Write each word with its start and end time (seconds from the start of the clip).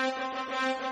Thank 0.00 0.80
you. 0.84 0.89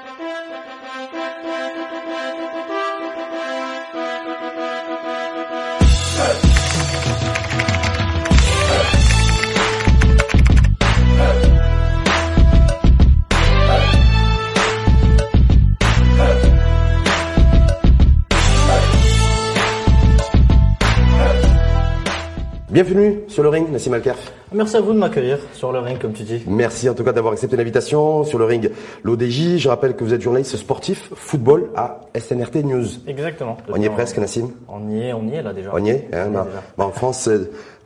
Bienvenue 22.80 23.22
sur 23.26 23.42
le 23.42 23.48
ring, 23.48 23.72
Nassim 23.72 23.92
Alkerf. 23.92 24.30
Merci 24.52 24.76
à 24.76 24.80
vous 24.80 24.92
de 24.92 24.98
m'accueillir 24.98 25.40
sur 25.52 25.72
le 25.72 25.80
ring, 25.80 25.98
comme 25.98 26.12
tu 26.12 26.22
dis. 26.22 26.45
Merci 26.46 26.88
en 26.88 26.95
tout 26.95 27.02
cas 27.02 27.10
d'avoir 27.10 27.32
accepté 27.32 27.56
l'invitation 27.56 28.22
sur 28.22 28.38
le 28.38 28.45
ring. 28.45 28.70
L'ODJ, 29.02 29.56
je 29.56 29.68
rappelle 29.68 29.96
que 29.96 30.04
vous 30.04 30.14
êtes 30.14 30.20
journaliste 30.22 30.56
sportif 30.56 31.10
football 31.16 31.70
à 31.74 32.02
SNRT 32.16 32.62
News. 32.62 32.86
Exactement. 33.09 33.56
On 33.69 33.80
y 33.80 33.86
est 33.86 33.91
presque, 33.91 34.19
Nassim 34.19 34.52
On 34.69 34.88
y 34.91 35.09
est, 35.09 35.12
on 35.12 35.27
y 35.27 35.34
est 35.34 35.42
là 35.42 35.52
déjà. 35.52 35.72
On 35.74 35.84
y 35.84 35.91
est, 35.91 36.09
hein, 36.12 36.28
bah, 36.33 36.46
bah, 36.77 36.84
En 36.84 36.92
France, 36.92 37.28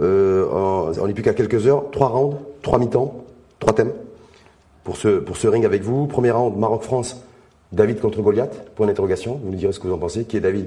euh, 0.03 0.93
on 1.01 1.07
n'est 1.07 1.15
plus 1.15 1.23
qu'à 1.23 1.33
quelques 1.33 1.67
heures. 1.67 1.91
Trois 1.91 2.09
rounds, 2.09 2.37
trois 2.61 2.79
mi-temps, 2.79 3.25
trois 3.61 3.73
thèmes 3.73 3.93
pour 4.85 4.99
ce, 4.99 5.21
pour 5.21 5.39
ce 5.39 5.49
ring 5.49 5.65
avec 5.65 5.81
vous. 5.81 6.07
Premier 6.07 6.33
round, 6.33 6.55
Maroc-France, 6.59 7.25
David 7.73 7.99
contre 7.99 8.21
Goliath, 8.21 8.69
point 8.75 8.89
d'interrogation. 8.89 9.41
Vous 9.43 9.53
nous 9.53 9.57
direz 9.57 9.73
ce 9.73 9.81
que 9.81 9.87
vous 9.87 9.95
en 9.95 9.99
pensez. 9.99 10.27
Qui 10.27 10.37
est 10.37 10.41
David 10.41 10.67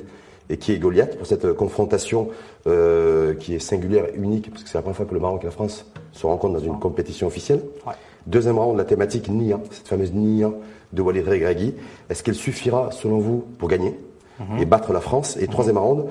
et 0.49 0.57
qui 0.57 0.71
est 0.73 0.77
Goliath 0.77 1.17
pour 1.17 1.27
cette 1.27 1.53
confrontation 1.53 2.29
euh, 2.67 3.33
qui 3.35 3.55
est 3.55 3.59
singulière, 3.59 4.05
unique, 4.15 4.51
parce 4.51 4.63
que 4.63 4.69
c'est 4.69 4.77
la 4.77 4.81
première 4.81 4.97
fois 4.97 5.05
que 5.05 5.13
le 5.13 5.19
Maroc 5.19 5.41
et 5.43 5.45
la 5.45 5.51
France 5.51 5.85
se 6.11 6.25
rencontrent 6.25 6.53
dans 6.53 6.65
une 6.65 6.79
compétition 6.79 7.27
officielle. 7.27 7.61
Ouais. 7.85 7.93
Deuxième 8.27 8.57
round, 8.57 8.77
la 8.77 8.85
thématique 8.85 9.29
Nia, 9.29 9.59
cette 9.71 9.87
fameuse 9.87 10.13
Nia 10.13 10.51
de 10.93 11.01
Walid 11.01 11.27
Regragui. 11.27 11.73
Est-ce 12.09 12.23
qu'elle 12.23 12.35
suffira, 12.35 12.91
selon 12.91 13.19
vous, 13.19 13.45
pour 13.59 13.69
gagner 13.69 13.93
mhm. 14.39 14.59
et 14.59 14.65
battre 14.65 14.93
la 14.93 15.01
France? 15.01 15.37
Et 15.39 15.47
troisième 15.47 15.77
round, 15.77 16.05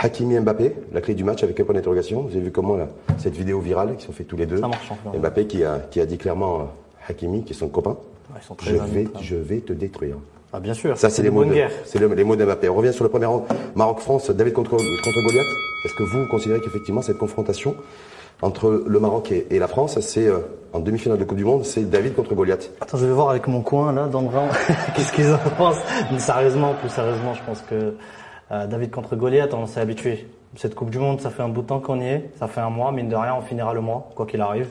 Hakimi 0.00 0.38
Mbappé, 0.38 0.74
la 0.92 1.00
clé 1.00 1.14
du 1.14 1.24
match 1.24 1.42
avec 1.42 1.58
un 1.58 1.64
point 1.64 1.74
d'interrogation. 1.74 2.22
Vous 2.22 2.30
avez 2.30 2.40
vu 2.40 2.52
comment 2.52 2.76
là, 2.76 2.88
cette 3.16 3.34
vidéo 3.34 3.60
virale 3.60 3.96
qui 3.96 4.06
sont 4.06 4.12
fait 4.12 4.24
tous 4.24 4.36
les 4.36 4.46
deux. 4.46 4.60
Ça 4.60 4.68
marche, 4.68 4.92
Mbappé 5.18 5.46
qui 5.46 5.64
a, 5.64 5.78
qui 5.78 6.00
a 6.00 6.06
dit 6.06 6.18
clairement 6.18 6.68
Hakimi, 7.08 7.42
qui 7.42 7.52
est 7.52 7.56
son 7.56 7.68
copain, 7.68 7.96
je, 8.62 8.76
vais, 8.76 9.08
je 9.20 9.36
vais 9.36 9.60
te 9.60 9.72
détruire. 9.72 10.16
Ah, 10.52 10.60
bien 10.60 10.74
sûr. 10.74 10.96
Ça, 10.96 11.10
c'est 11.10 11.22
les, 11.22 11.30
mots 11.30 11.44
de, 11.44 11.54
c'est 11.84 11.98
les 11.98 12.24
mots 12.24 12.36
d'Mbappé. 12.36 12.68
On 12.68 12.74
revient 12.74 12.92
sur 12.92 13.04
le 13.04 13.10
premier 13.10 13.26
round. 13.26 13.44
Maroc-France, 13.74 14.30
David 14.30 14.54
contre, 14.54 14.70
contre 14.70 15.22
Goliath. 15.26 15.46
Est-ce 15.84 15.94
que 15.94 16.04
vous 16.04 16.26
considérez 16.26 16.60
qu'effectivement, 16.60 17.02
cette 17.02 17.18
confrontation 17.18 17.76
entre 18.40 18.84
le 18.86 19.00
Maroc 19.00 19.32
et, 19.32 19.58
la 19.58 19.68
France, 19.68 19.98
c'est 20.00 20.26
euh, 20.26 20.38
en 20.72 20.78
demi-finale 20.78 21.18
de 21.18 21.24
Coupe 21.24 21.36
du 21.36 21.44
Monde, 21.44 21.64
c'est 21.64 21.90
David 21.90 22.14
contre 22.14 22.34
Goliath. 22.34 22.70
Attends, 22.80 22.96
je 22.96 23.04
vais 23.04 23.12
voir 23.12 23.30
avec 23.30 23.46
mon 23.48 23.62
coin 23.62 23.92
là 23.92 24.06
dans 24.06 24.22
le 24.22 24.28
round 24.28 24.50
qu'est-ce 24.96 25.12
qu'ils 25.12 25.32
en 25.32 25.38
pensent? 25.56 25.82
Mais 26.12 26.18
sérieusement, 26.18 26.74
plus 26.74 26.88
sérieusement, 26.88 27.34
je 27.34 27.42
pense 27.42 27.60
que 27.62 27.94
euh, 28.52 28.66
David 28.66 28.90
contre 28.90 29.16
Goliath, 29.16 29.52
on 29.54 29.66
s'est 29.66 29.80
habitué. 29.80 30.28
Cette 30.56 30.74
Coupe 30.74 30.90
du 30.90 30.98
Monde, 30.98 31.20
ça 31.20 31.30
fait 31.30 31.42
un 31.42 31.48
bout 31.48 31.62
de 31.62 31.66
temps 31.66 31.80
qu'on 31.80 32.00
y 32.00 32.06
est, 32.06 32.30
ça 32.38 32.46
fait 32.46 32.60
un 32.60 32.70
mois, 32.70 32.90
mine 32.92 33.08
de 33.08 33.16
rien, 33.16 33.34
on 33.34 33.42
finira 33.42 33.74
le 33.74 33.80
mois, 33.80 34.08
quoi 34.14 34.24
qu'il 34.24 34.40
arrive. 34.40 34.68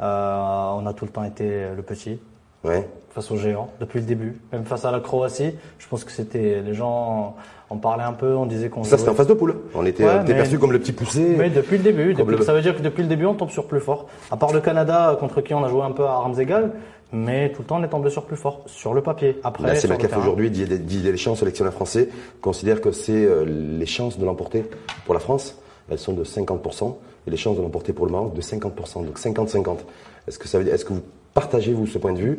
Euh, 0.00 0.70
on 0.76 0.86
a 0.86 0.92
tout 0.92 1.04
le 1.04 1.10
temps 1.12 1.24
été 1.24 1.66
le 1.76 1.82
petit. 1.82 2.18
Ouais 2.64 2.88
face 3.14 3.30
aux 3.30 3.36
géants 3.36 3.70
depuis 3.80 4.00
le 4.00 4.06
début, 4.06 4.40
même 4.52 4.64
face 4.64 4.84
à 4.84 4.90
la 4.90 4.98
Croatie. 5.00 5.54
Je 5.78 5.88
pense 5.88 6.04
que 6.04 6.10
c'était 6.10 6.60
les 6.62 6.74
gens 6.74 7.36
en 7.70 7.76
parlaient 7.76 8.04
un 8.04 8.12
peu, 8.12 8.34
on 8.34 8.44
disait 8.46 8.68
qu'on. 8.68 8.82
Ça 8.82 8.98
c'était 8.98 9.10
en 9.10 9.14
face 9.14 9.28
de 9.28 9.34
poule. 9.34 9.56
On 9.74 9.86
était, 9.86 10.04
perçu 10.26 10.58
comme 10.58 10.72
le 10.72 10.80
petit 10.80 10.92
poussé. 10.92 11.34
Mais 11.38 11.48
depuis 11.48 11.78
le 11.78 11.84
début, 11.84 12.16
ça 12.42 12.52
veut 12.52 12.60
dire 12.60 12.76
que 12.76 12.82
depuis 12.82 13.02
le 13.02 13.08
début 13.08 13.26
on 13.26 13.34
tombe 13.34 13.50
sur 13.50 13.66
plus 13.66 13.80
fort. 13.80 14.06
À 14.30 14.36
part 14.36 14.52
le 14.52 14.60
Canada 14.60 15.16
contre 15.18 15.40
qui 15.40 15.54
on 15.54 15.64
a 15.64 15.68
joué 15.68 15.82
un 15.82 15.92
peu 15.92 16.04
à 16.04 16.10
armes 16.10 16.38
égales, 16.40 16.72
mais 17.12 17.52
tout 17.52 17.62
le 17.62 17.68
temps 17.68 17.78
on 17.78 17.84
est 17.84 17.88
tombé 17.88 18.10
sur 18.10 18.24
plus 18.24 18.36
fort 18.36 18.62
sur 18.66 18.94
le 18.94 19.00
papier. 19.00 19.38
Après, 19.44 19.64
Là 19.64 19.74
c'est 19.76 19.88
ma 19.88 20.18
aujourd'hui, 20.18 20.50
Didier 20.50 21.12
Deschamps, 21.12 21.36
sélectionneur 21.36 21.72
français, 21.72 22.08
considère 22.40 22.80
que 22.80 22.90
c'est 22.90 23.12
euh, 23.24 23.44
les 23.44 23.86
chances 23.86 24.18
de 24.18 24.24
l'emporter 24.24 24.64
pour 25.04 25.14
la 25.14 25.20
France, 25.20 25.56
elles 25.88 25.98
sont 25.98 26.14
de 26.14 26.24
50% 26.24 26.96
et 27.26 27.30
les 27.30 27.36
chances 27.36 27.56
de 27.56 27.62
l'emporter 27.62 27.92
pour 27.92 28.06
le 28.06 28.12
Maroc 28.12 28.34
de 28.34 28.40
50%, 28.40 29.06
donc 29.06 29.18
50-50. 29.18 29.78
Est-ce 30.26 30.38
que 30.38 30.48
ça 30.48 30.58
veut 30.58 30.64
dire, 30.64 30.74
est-ce 30.74 30.84
que 30.84 30.92
vous 30.92 31.02
partagez 31.32 31.72
vous 31.72 31.86
ce 31.86 31.98
point 31.98 32.12
de 32.12 32.18
vue? 32.18 32.38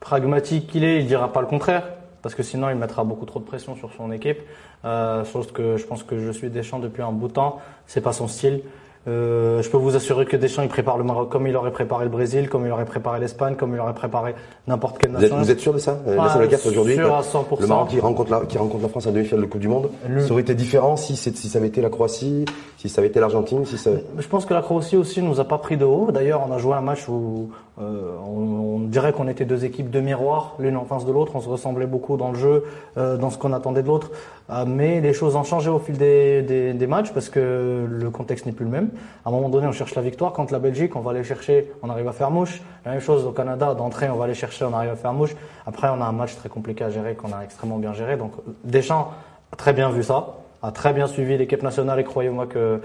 Pragmatique 0.00 0.68
qu'il 0.68 0.84
est, 0.84 1.00
il 1.00 1.06
dira 1.06 1.32
pas 1.32 1.40
le 1.40 1.46
contraire, 1.46 1.84
parce 2.22 2.34
que 2.34 2.42
sinon 2.42 2.70
il 2.70 2.76
mettra 2.76 3.04
beaucoup 3.04 3.26
trop 3.26 3.40
de 3.40 3.44
pression 3.44 3.76
sur 3.76 3.92
son 3.92 4.12
équipe. 4.12 4.38
Euh, 4.84 5.24
chose 5.24 5.50
que 5.52 5.76
je 5.76 5.84
pense 5.84 6.02
que 6.02 6.18
je 6.18 6.30
suis 6.30 6.50
Deschamps 6.50 6.78
depuis 6.78 7.02
un 7.02 7.12
bout 7.12 7.28
de 7.28 7.32
temps, 7.32 7.60
c'est 7.86 8.00
pas 8.00 8.12
son 8.12 8.28
style. 8.28 8.62
Euh, 9.06 9.62
je 9.62 9.70
peux 9.70 9.76
vous 9.76 9.96
assurer 9.96 10.26
que 10.26 10.36
Deschamps 10.36 10.62
il 10.62 10.68
prépare 10.68 10.98
le 10.98 11.04
Maroc 11.04 11.30
comme 11.30 11.46
il 11.46 11.56
aurait 11.56 11.70
préparé 11.70 12.04
le 12.04 12.10
Brésil, 12.10 12.48
comme 12.48 12.66
il 12.66 12.72
aurait 12.72 12.84
préparé 12.84 13.20
l'Espagne, 13.20 13.54
comme 13.54 13.72
il 13.74 13.80
aurait 13.80 13.94
préparé 13.94 14.34
n'importe 14.66 14.98
quelle 14.98 15.12
nation. 15.12 15.38
Vous 15.38 15.50
êtes, 15.50 15.60
sûr 15.60 15.72
de 15.72 15.78
ça 15.78 15.98
euh, 16.06 16.16
ah, 16.18 16.38
aujourd'hui 16.66 16.94
Sûr 16.94 17.14
à 17.14 17.22
100%. 17.22 17.60
Le 17.60 17.66
Maroc 17.66 17.88
qui 17.88 18.00
rencontre 18.00 18.30
la, 18.30 18.40
qui 18.40 18.58
rencontre 18.58 18.82
la 18.82 18.88
France 18.88 19.06
à 19.06 19.12
demi-finale 19.12 19.44
de 19.44 19.46
Coupe 19.46 19.60
du 19.60 19.68
Monde, 19.68 19.90
ça 20.18 20.32
aurait 20.32 20.42
été 20.42 20.54
différent 20.54 20.96
si, 20.96 21.16
si 21.16 21.32
ça 21.32 21.58
avait 21.58 21.68
été 21.68 21.80
la 21.80 21.88
Croatie, 21.90 22.44
si 22.76 22.88
ça 22.88 23.00
avait 23.00 23.08
été 23.08 23.20
l'Argentine, 23.20 23.64
si 23.64 23.78
ça. 23.78 23.90
Je 24.18 24.28
pense 24.28 24.44
que 24.44 24.52
la 24.52 24.62
Croatie 24.62 24.96
aussi 24.96 25.22
nous 25.22 25.40
a 25.40 25.44
pas 25.44 25.58
pris 25.58 25.76
de 25.76 25.84
haut. 25.84 26.10
D'ailleurs, 26.12 26.44
on 26.46 26.52
a 26.52 26.58
joué 26.58 26.74
un 26.74 26.82
match 26.82 27.08
où 27.08 27.50
euh, 27.80 28.16
on, 28.26 28.76
on, 28.76 28.78
dirait 28.80 29.12
qu'on 29.12 29.28
était 29.28 29.44
deux 29.44 29.64
équipes 29.64 29.90
de 29.90 30.00
miroir, 30.00 30.56
l'une 30.58 30.76
en 30.76 30.84
face 30.84 31.04
de 31.04 31.12
l'autre. 31.12 31.32
On 31.36 31.40
se 31.40 31.48
ressemblait 31.48 31.86
beaucoup 31.86 32.16
dans 32.16 32.30
le 32.30 32.38
jeu, 32.38 32.64
euh, 32.96 33.16
dans 33.16 33.30
ce 33.30 33.38
qu'on 33.38 33.52
attendait 33.52 33.82
de 33.82 33.88
l'autre. 33.88 34.10
Euh, 34.50 34.64
mais 34.66 35.00
les 35.00 35.12
choses 35.12 35.36
ont 35.36 35.44
changé 35.44 35.70
au 35.70 35.78
fil 35.78 35.96
des, 35.96 36.42
des, 36.42 36.72
des 36.72 36.86
matchs 36.86 37.12
parce 37.12 37.28
que 37.28 37.86
le 37.88 38.10
contexte 38.10 38.46
n'est 38.46 38.52
plus 38.52 38.64
le 38.64 38.70
même. 38.70 38.90
À 39.24 39.28
un 39.28 39.32
moment 39.32 39.48
donné, 39.48 39.66
on 39.66 39.72
cherche 39.72 39.94
la 39.94 40.02
victoire. 40.02 40.32
Quand 40.32 40.50
la 40.50 40.58
Belgique, 40.58 40.96
on 40.96 41.00
va 41.00 41.12
aller 41.12 41.24
chercher, 41.24 41.70
on 41.82 41.90
arrive 41.90 42.08
à 42.08 42.12
faire 42.12 42.30
mouche. 42.30 42.62
La 42.84 42.92
même 42.92 43.00
chose 43.00 43.24
au 43.26 43.32
Canada, 43.32 43.74
d'entrée, 43.74 44.08
on 44.10 44.16
va 44.16 44.24
aller 44.24 44.34
chercher, 44.34 44.64
on 44.64 44.74
arrive 44.74 44.90
à 44.90 44.96
faire 44.96 45.12
mouche. 45.12 45.36
Après, 45.66 45.88
on 45.88 46.00
a 46.00 46.04
un 46.04 46.12
match 46.12 46.34
très 46.36 46.48
compliqué 46.48 46.84
à 46.84 46.90
gérer 46.90 47.14
qu'on 47.14 47.32
a 47.32 47.42
extrêmement 47.44 47.78
bien 47.78 47.92
géré. 47.92 48.16
Donc 48.16 48.32
Deschamps 48.64 49.12
a 49.52 49.56
très 49.56 49.72
bien 49.72 49.90
vu 49.90 50.02
ça, 50.02 50.38
a 50.62 50.72
très 50.72 50.92
bien 50.92 51.06
suivi 51.06 51.36
l'équipe 51.36 51.62
nationale 51.62 52.00
et 52.00 52.04
croyez-moi 52.04 52.46
que 52.46 52.80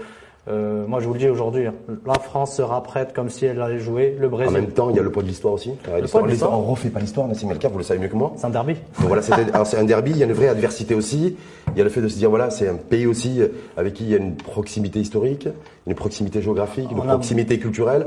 euh, 0.46 0.86
moi, 0.86 1.00
je 1.00 1.06
vous 1.06 1.14
le 1.14 1.18
dis 1.18 1.28
aujourd'hui, 1.28 1.66
hein, 1.66 1.74
la 2.04 2.18
France 2.18 2.56
sera 2.56 2.82
prête 2.82 3.14
comme 3.14 3.30
si 3.30 3.46
elle 3.46 3.60
allait 3.60 3.78
jouer 3.78 4.16
le 4.18 4.28
Brésil. 4.28 4.54
En 4.54 4.60
même 4.60 4.70
temps, 4.70 4.90
il 4.90 4.96
y 4.96 4.98
a 4.98 5.02
le 5.02 5.10
poids 5.10 5.22
de 5.22 5.28
l'histoire 5.28 5.54
aussi. 5.54 5.72
Le 5.86 6.06
poids 6.06 6.22
de 6.22 6.28
l'histoire. 6.28 6.58
On 6.58 6.62
refait 6.62 6.90
pas 6.90 7.00
l'histoire, 7.00 7.26
Nassim 7.26 7.50
Elka, 7.50 7.68
vous 7.68 7.78
le 7.78 7.84
savez 7.84 8.00
mieux 8.00 8.08
que 8.08 8.16
moi. 8.16 8.32
C'est 8.36 8.46
un 8.46 8.50
derby. 8.50 8.74
Donc 8.98 9.08
voilà, 9.08 9.22
c'est 9.22 9.78
un 9.78 9.84
derby. 9.84 10.10
Il 10.10 10.18
y 10.18 10.22
a 10.22 10.26
une 10.26 10.32
vraie 10.32 10.48
adversité 10.48 10.94
aussi. 10.94 11.36
Il 11.72 11.78
y 11.78 11.80
a 11.80 11.84
le 11.84 11.90
fait 11.90 12.02
de 12.02 12.08
se 12.08 12.16
dire 12.16 12.28
voilà, 12.28 12.50
c'est 12.50 12.68
un 12.68 12.76
pays 12.76 13.06
aussi 13.06 13.40
avec 13.76 13.94
qui 13.94 14.04
il 14.04 14.10
y 14.10 14.14
a 14.14 14.18
une 14.18 14.36
proximité 14.36 15.00
historique, 15.00 15.48
une 15.86 15.94
proximité 15.94 16.40
géographique, 16.40 16.90
une 16.90 17.02
proximité 17.02 17.58
culturelle 17.58 18.06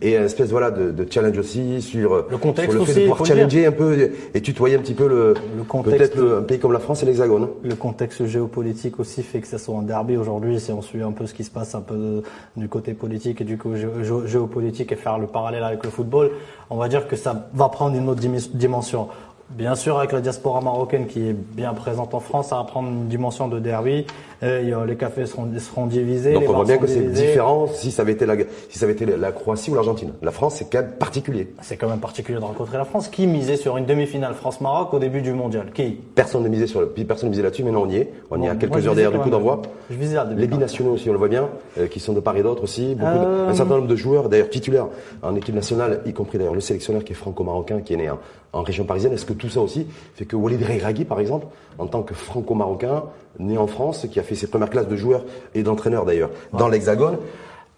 et 0.00 0.16
une 0.16 0.24
espèce 0.24 0.50
voilà 0.50 0.70
de, 0.70 0.90
de 0.90 1.06
challenge 1.10 1.36
aussi 1.38 1.82
sur 1.82 2.26
le 2.30 2.38
contexte 2.38 2.70
sur 2.70 2.80
le 2.80 2.86
fait 2.86 2.92
aussi, 2.92 3.00
de 3.00 3.08
pouvoir 3.08 3.26
challenger 3.26 3.66
un 3.66 3.72
peu 3.72 4.10
et 4.34 4.40
tutoyer 4.40 4.76
un 4.76 4.78
petit 4.80 4.94
peu 4.94 5.06
le, 5.08 5.34
le 5.56 5.62
contexte. 5.62 6.14
Peut-être 6.14 6.38
un 6.38 6.42
pays 6.42 6.58
comme 6.58 6.72
la 6.72 6.78
France 6.78 7.02
et 7.02 7.06
l'Hexagone. 7.06 7.48
Le 7.62 7.74
contexte 7.74 8.24
géopolitique 8.26 8.98
aussi 8.98 9.22
fait 9.22 9.40
que 9.40 9.46
ça 9.46 9.58
soit 9.58 9.76
un 9.76 9.82
derby 9.82 10.16
aujourd'hui. 10.16 10.58
Si 10.58 10.72
on 10.72 10.80
suit 10.82 11.02
un 11.02 11.12
peu 11.12 11.26
ce 11.26 11.34
qui 11.34 11.44
se 11.44 11.50
passe 11.50 11.74
un 11.74 11.80
peu 11.82 12.22
du 12.56 12.68
côté 12.68 12.94
politique 12.94 13.40
et 13.40 13.44
du 13.44 13.58
côté 13.58 13.86
géopolitique 14.26 14.90
et 14.92 14.96
faire 14.96 15.18
le 15.18 15.26
parallèle 15.26 15.64
avec 15.64 15.84
le 15.84 15.90
football, 15.90 16.30
on 16.70 16.76
va 16.76 16.88
dire 16.88 17.08
que 17.08 17.16
ça 17.16 17.48
va 17.52 17.68
prendre 17.68 17.96
une 17.96 18.08
autre 18.08 18.22
dimension. 18.54 19.08
Bien 19.50 19.74
sûr, 19.74 19.98
avec 19.98 20.12
la 20.12 20.20
diaspora 20.20 20.60
marocaine 20.60 21.06
qui 21.06 21.28
est 21.28 21.32
bien 21.32 21.72
présente 21.72 22.14
en 22.14 22.20
France, 22.20 22.48
ça 22.48 22.56
va 22.56 22.64
prendre 22.64 22.88
une 22.88 23.08
dimension 23.08 23.48
de 23.48 23.58
derby. 23.58 24.06
Et 24.40 24.70
les 24.86 24.96
cafés 24.96 25.26
seront, 25.26 25.48
seront 25.58 25.86
divisés. 25.86 26.32
Donc 26.32 26.44
on 26.48 26.52
voit 26.52 26.64
bien 26.64 26.78
que 26.78 26.86
c'est 26.86 27.10
différent 27.12 27.66
si 27.66 27.90
ça 27.90 28.02
avait 28.02 28.12
été 28.12 28.24
la, 28.24 28.36
si 28.68 28.78
ça 28.78 28.84
avait 28.84 28.92
été 28.92 29.04
la 29.04 29.32
Croatie 29.32 29.70
ou 29.70 29.74
l'Argentine. 29.74 30.12
La 30.22 30.30
France, 30.30 30.56
c'est 30.56 30.70
quand 30.70 30.82
même 30.82 30.92
particulier. 30.92 31.52
C'est 31.62 31.76
quand 31.76 31.88
même 31.88 31.98
particulier 31.98 32.38
de 32.38 32.44
rencontrer 32.44 32.78
la 32.78 32.84
France. 32.84 33.08
Qui 33.08 33.26
misait 33.26 33.56
sur 33.56 33.76
une 33.78 33.86
demi-finale 33.86 34.34
France-Maroc 34.34 34.94
au 34.94 34.98
début 35.00 35.22
du 35.22 35.32
mondial? 35.32 35.72
Qui? 35.72 35.98
Personne 36.14 36.44
ne 36.44 36.48
misait 36.48 36.68
sur 36.68 36.80
le, 36.80 36.86
personne 36.88 37.28
ne 37.28 37.30
misait 37.30 37.42
là-dessus, 37.42 37.64
mais 37.64 37.72
non, 37.72 37.82
on 37.82 37.88
y 37.88 37.96
est. 37.96 38.12
On 38.30 38.40
y 38.40 38.46
est 38.46 38.48
à 38.48 38.54
quelques 38.54 38.86
heures 38.86 38.94
derrière 38.94 39.12
du 39.12 39.18
coup 39.18 39.30
d'envoi. 39.30 39.62
Les 39.90 40.46
binationaux 40.46 40.92
aussi, 40.92 41.08
on 41.08 41.12
le 41.12 41.18
voit 41.18 41.28
bien, 41.28 41.48
euh, 41.78 41.88
qui 41.88 41.98
sont 41.98 42.12
de 42.12 42.20
part 42.20 42.36
et 42.36 42.42
d'autre 42.42 42.62
aussi. 42.62 42.94
Beaucoup 42.94 43.08
un 43.08 43.54
certain 43.54 43.76
nombre 43.76 43.88
de 43.88 43.96
joueurs, 43.96 44.28
d'ailleurs 44.28 44.50
titulaires 44.50 44.86
en 45.22 45.34
équipe 45.34 45.54
nationale, 45.54 46.02
y 46.06 46.12
compris 46.12 46.38
d'ailleurs 46.38 46.54
le 46.54 46.60
sélectionneur 46.60 47.02
qui 47.02 47.12
est 47.12 47.16
franco-marocain, 47.16 47.80
qui 47.80 47.94
est 47.94 47.96
né 47.96 48.10
en, 48.52 48.62
région 48.62 48.84
parisienne. 48.84 49.12
Est-ce 49.12 49.26
que 49.26 49.32
tout 49.32 49.48
ça 49.48 49.60
aussi 49.60 49.86
fait 50.14 50.24
que 50.24 50.36
Walid 50.36 50.62
Regragui, 50.62 51.04
par 51.04 51.20
exemple, 51.20 51.46
en 51.78 51.86
tant 51.86 52.02
que 52.02 52.14
franco-marocain, 52.14 53.04
né 53.38 53.58
en 53.58 53.66
France, 53.66 54.06
qui 54.10 54.18
a 54.18 54.22
fait 54.22 54.34
ses 54.34 54.48
premières 54.48 54.70
classes 54.70 54.88
de 54.88 54.96
joueurs 54.96 55.24
et 55.54 55.62
d'entraîneurs 55.62 56.04
d'ailleurs 56.04 56.30
dans 56.52 56.68
l'Hexagone. 56.68 57.18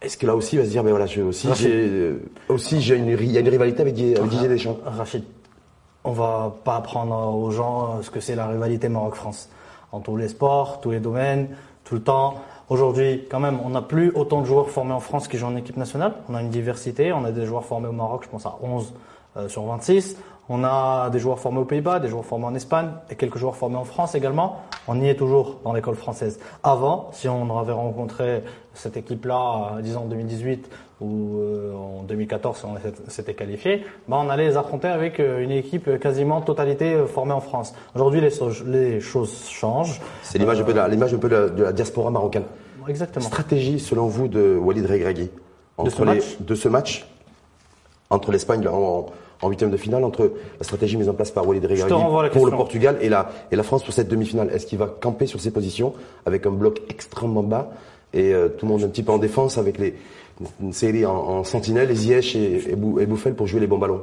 Est-ce 0.03 0.17
que 0.17 0.27
là 0.27 0.35
aussi, 0.35 0.57
il 0.57 0.61
va 0.61 0.65
se 0.65 0.71
dire, 0.71 0.83
ben 0.83 0.91
voilà, 0.91 1.07
je, 1.07 1.21
aussi, 1.21 1.49
j'ai, 1.57 2.15
aussi, 2.49 2.81
j'ai 2.81 2.97
une, 2.97 3.09
il 3.09 3.33
y 3.33 3.37
a 3.37 3.41
une 3.41 3.49
rivalité 3.49 3.83
avec 3.83 3.95
Didier, 3.95 4.49
Deschamps. 4.49 4.79
Rachid, 4.85 5.25
on 6.05 6.13
va 6.13 6.55
pas 6.65 6.77
apprendre 6.77 7.35
aux 7.37 7.51
gens 7.51 8.01
ce 8.03 8.11
que 8.11 8.21
c'est 8.21 8.35
la 8.35 8.47
rivalité 8.47 8.89
Maroc-France. 8.89 9.51
En 9.93 10.01
tous 10.01 10.17
les 10.17 10.29
sports, 10.29 10.81
tous 10.81 10.93
les 10.93 11.01
domaines, 11.01 11.49
tout 11.85 11.97
le 11.97 12.03
temps. 12.03 12.37
Aujourd'hui, 12.71 13.27
quand 13.31 13.41
même, 13.41 13.59
on 13.65 13.71
n'a 13.71 13.83
plus 13.83 14.13
autant 14.15 14.41
de 14.41 14.47
joueurs 14.47 14.71
formés 14.71 14.93
en 14.93 15.01
France 15.01 15.29
qui 15.29 15.37
jouent 15.37 15.49
en 15.49 15.57
équipe 15.57 15.77
nationale. 15.77 16.15
On 16.29 16.35
a 16.35 16.41
une 16.41 16.51
diversité. 16.51 17.13
On 17.13 17.25
a 17.25 17.33
des 17.33 17.45
joueurs 17.45 17.65
formés 17.65 17.89
au 17.89 17.93
Maroc, 17.93 18.23
je 18.25 18.29
pense 18.29 18.47
à 18.47 18.57
11 18.63 18.95
euh, 18.95 19.10
sur 19.49 19.65
26. 19.65 20.17
On 20.53 20.65
a 20.65 21.11
des 21.11 21.21
joueurs 21.21 21.39
formés 21.39 21.61
aux 21.61 21.65
Pays-Bas, 21.65 22.01
des 22.01 22.09
joueurs 22.09 22.25
formés 22.25 22.47
en 22.47 22.55
Espagne 22.57 22.89
et 23.09 23.15
quelques 23.15 23.37
joueurs 23.39 23.55
formés 23.55 23.77
en 23.77 23.85
France 23.85 24.17
également. 24.17 24.57
On 24.89 25.01
y 25.01 25.09
est 25.09 25.15
toujours 25.15 25.61
dans 25.63 25.73
l'école 25.73 25.95
française. 25.95 26.41
Avant, 26.65 27.11
si 27.13 27.29
on 27.29 27.57
avait 27.57 27.71
rencontré 27.73 28.43
cette 28.75 28.97
équipe-là, 28.97 29.75
euh, 29.77 29.81
disons 29.81 30.01
en 30.01 30.05
2018, 30.07 30.69
ou 31.01 31.39
euh, 31.39 31.73
en 31.75 32.03
2014 32.03 32.65
on 32.67 32.75
s'était 33.09 33.35
qualifié, 33.35 33.85
bah, 34.09 34.19
on 34.21 34.29
allait 34.29 34.49
les 34.49 34.57
affronter 34.57 34.89
avec 34.89 35.21
euh, 35.21 35.39
une 35.41 35.53
équipe 35.53 35.99
quasiment 36.01 36.41
totalité 36.41 36.95
euh, 36.95 37.07
formée 37.07 37.33
en 37.33 37.41
France. 37.41 37.73
Aujourd'hui, 37.95 38.21
les, 38.21 38.31
so- 38.31 38.51
les 38.67 39.01
choses 39.01 39.47
changent. 39.49 40.01
C'est 40.25 40.39
l'image 40.39 40.61
un 40.61 40.65
peu 40.65 40.73
de 40.73 40.79
la, 40.79 40.89
l'image 40.89 41.15
un 41.15 41.19
peu 41.19 41.29
de 41.29 41.37
la, 41.37 41.49
de 41.49 41.63
la 41.63 41.73
diaspora 41.73 42.11
marocaine. 42.11 42.43
Exactement. 42.89 43.25
Stratégie, 43.27 43.79
selon 43.79 44.07
vous, 44.07 44.27
de 44.27 44.57
Walid 44.61 44.85
Regragui 44.87 45.31
entre 45.79 45.93
ce 45.93 45.99
les- 46.01 46.05
match? 46.07 46.25
de 46.41 46.55
ce 46.57 46.69
match? 46.69 47.07
Entre 48.11 48.33
l'Espagne 48.33 48.63
là, 48.63 48.73
en, 48.73 49.07
en 49.43 49.49
huitième 49.49 49.71
de 49.71 49.77
finale, 49.77 50.05
entre 50.05 50.33
la 50.59 50.65
stratégie 50.65 50.97
mise 50.97 51.09
en 51.09 51.15
place 51.15 51.31
par 51.31 51.47
Walid 51.49 51.65
Regragui 51.65 51.95
pour 52.33 52.45
le. 52.47 52.51
Portugal 52.53 52.99
et 53.01 53.09
la, 53.09 53.31
et 53.51 53.57
la 53.57 53.63
France 53.63 53.83
pour 53.85 53.95
cette 53.95 54.09
demi-finale. 54.09 54.51
Est-ce 54.53 54.67
qu'il 54.67 54.79
va 54.79 54.87
camper 54.87 55.27
sur 55.27 55.41
ses 55.41 55.51
positions 55.51 55.95
avec 56.27 56.45
un 56.47 56.51
bloc 56.51 56.83
extrêmement 56.91 57.43
bas 57.43 57.71
et 58.13 58.35
euh, 58.35 58.49
tout 58.49 58.67
le 58.67 58.73
monde 58.73 58.83
un 58.83 58.89
petit 58.89 59.03
peu 59.03 59.13
en 59.13 59.19
défense 59.19 59.57
avec 59.57 59.79
les 59.79 59.95
une 60.61 60.73
série 60.73 61.05
en, 61.05 61.15
en 61.15 61.45
sentinelle, 61.45 61.95
Ziyech 61.95 62.35
et, 62.35 62.71
et, 62.71 62.77
Bou- 62.77 62.99
et 62.99 63.05
Bouffel 63.07 63.35
pour 63.35 63.47
jouer 63.47 63.61
les 63.61 63.67
bons 63.67 63.77
ballons? 63.79 64.01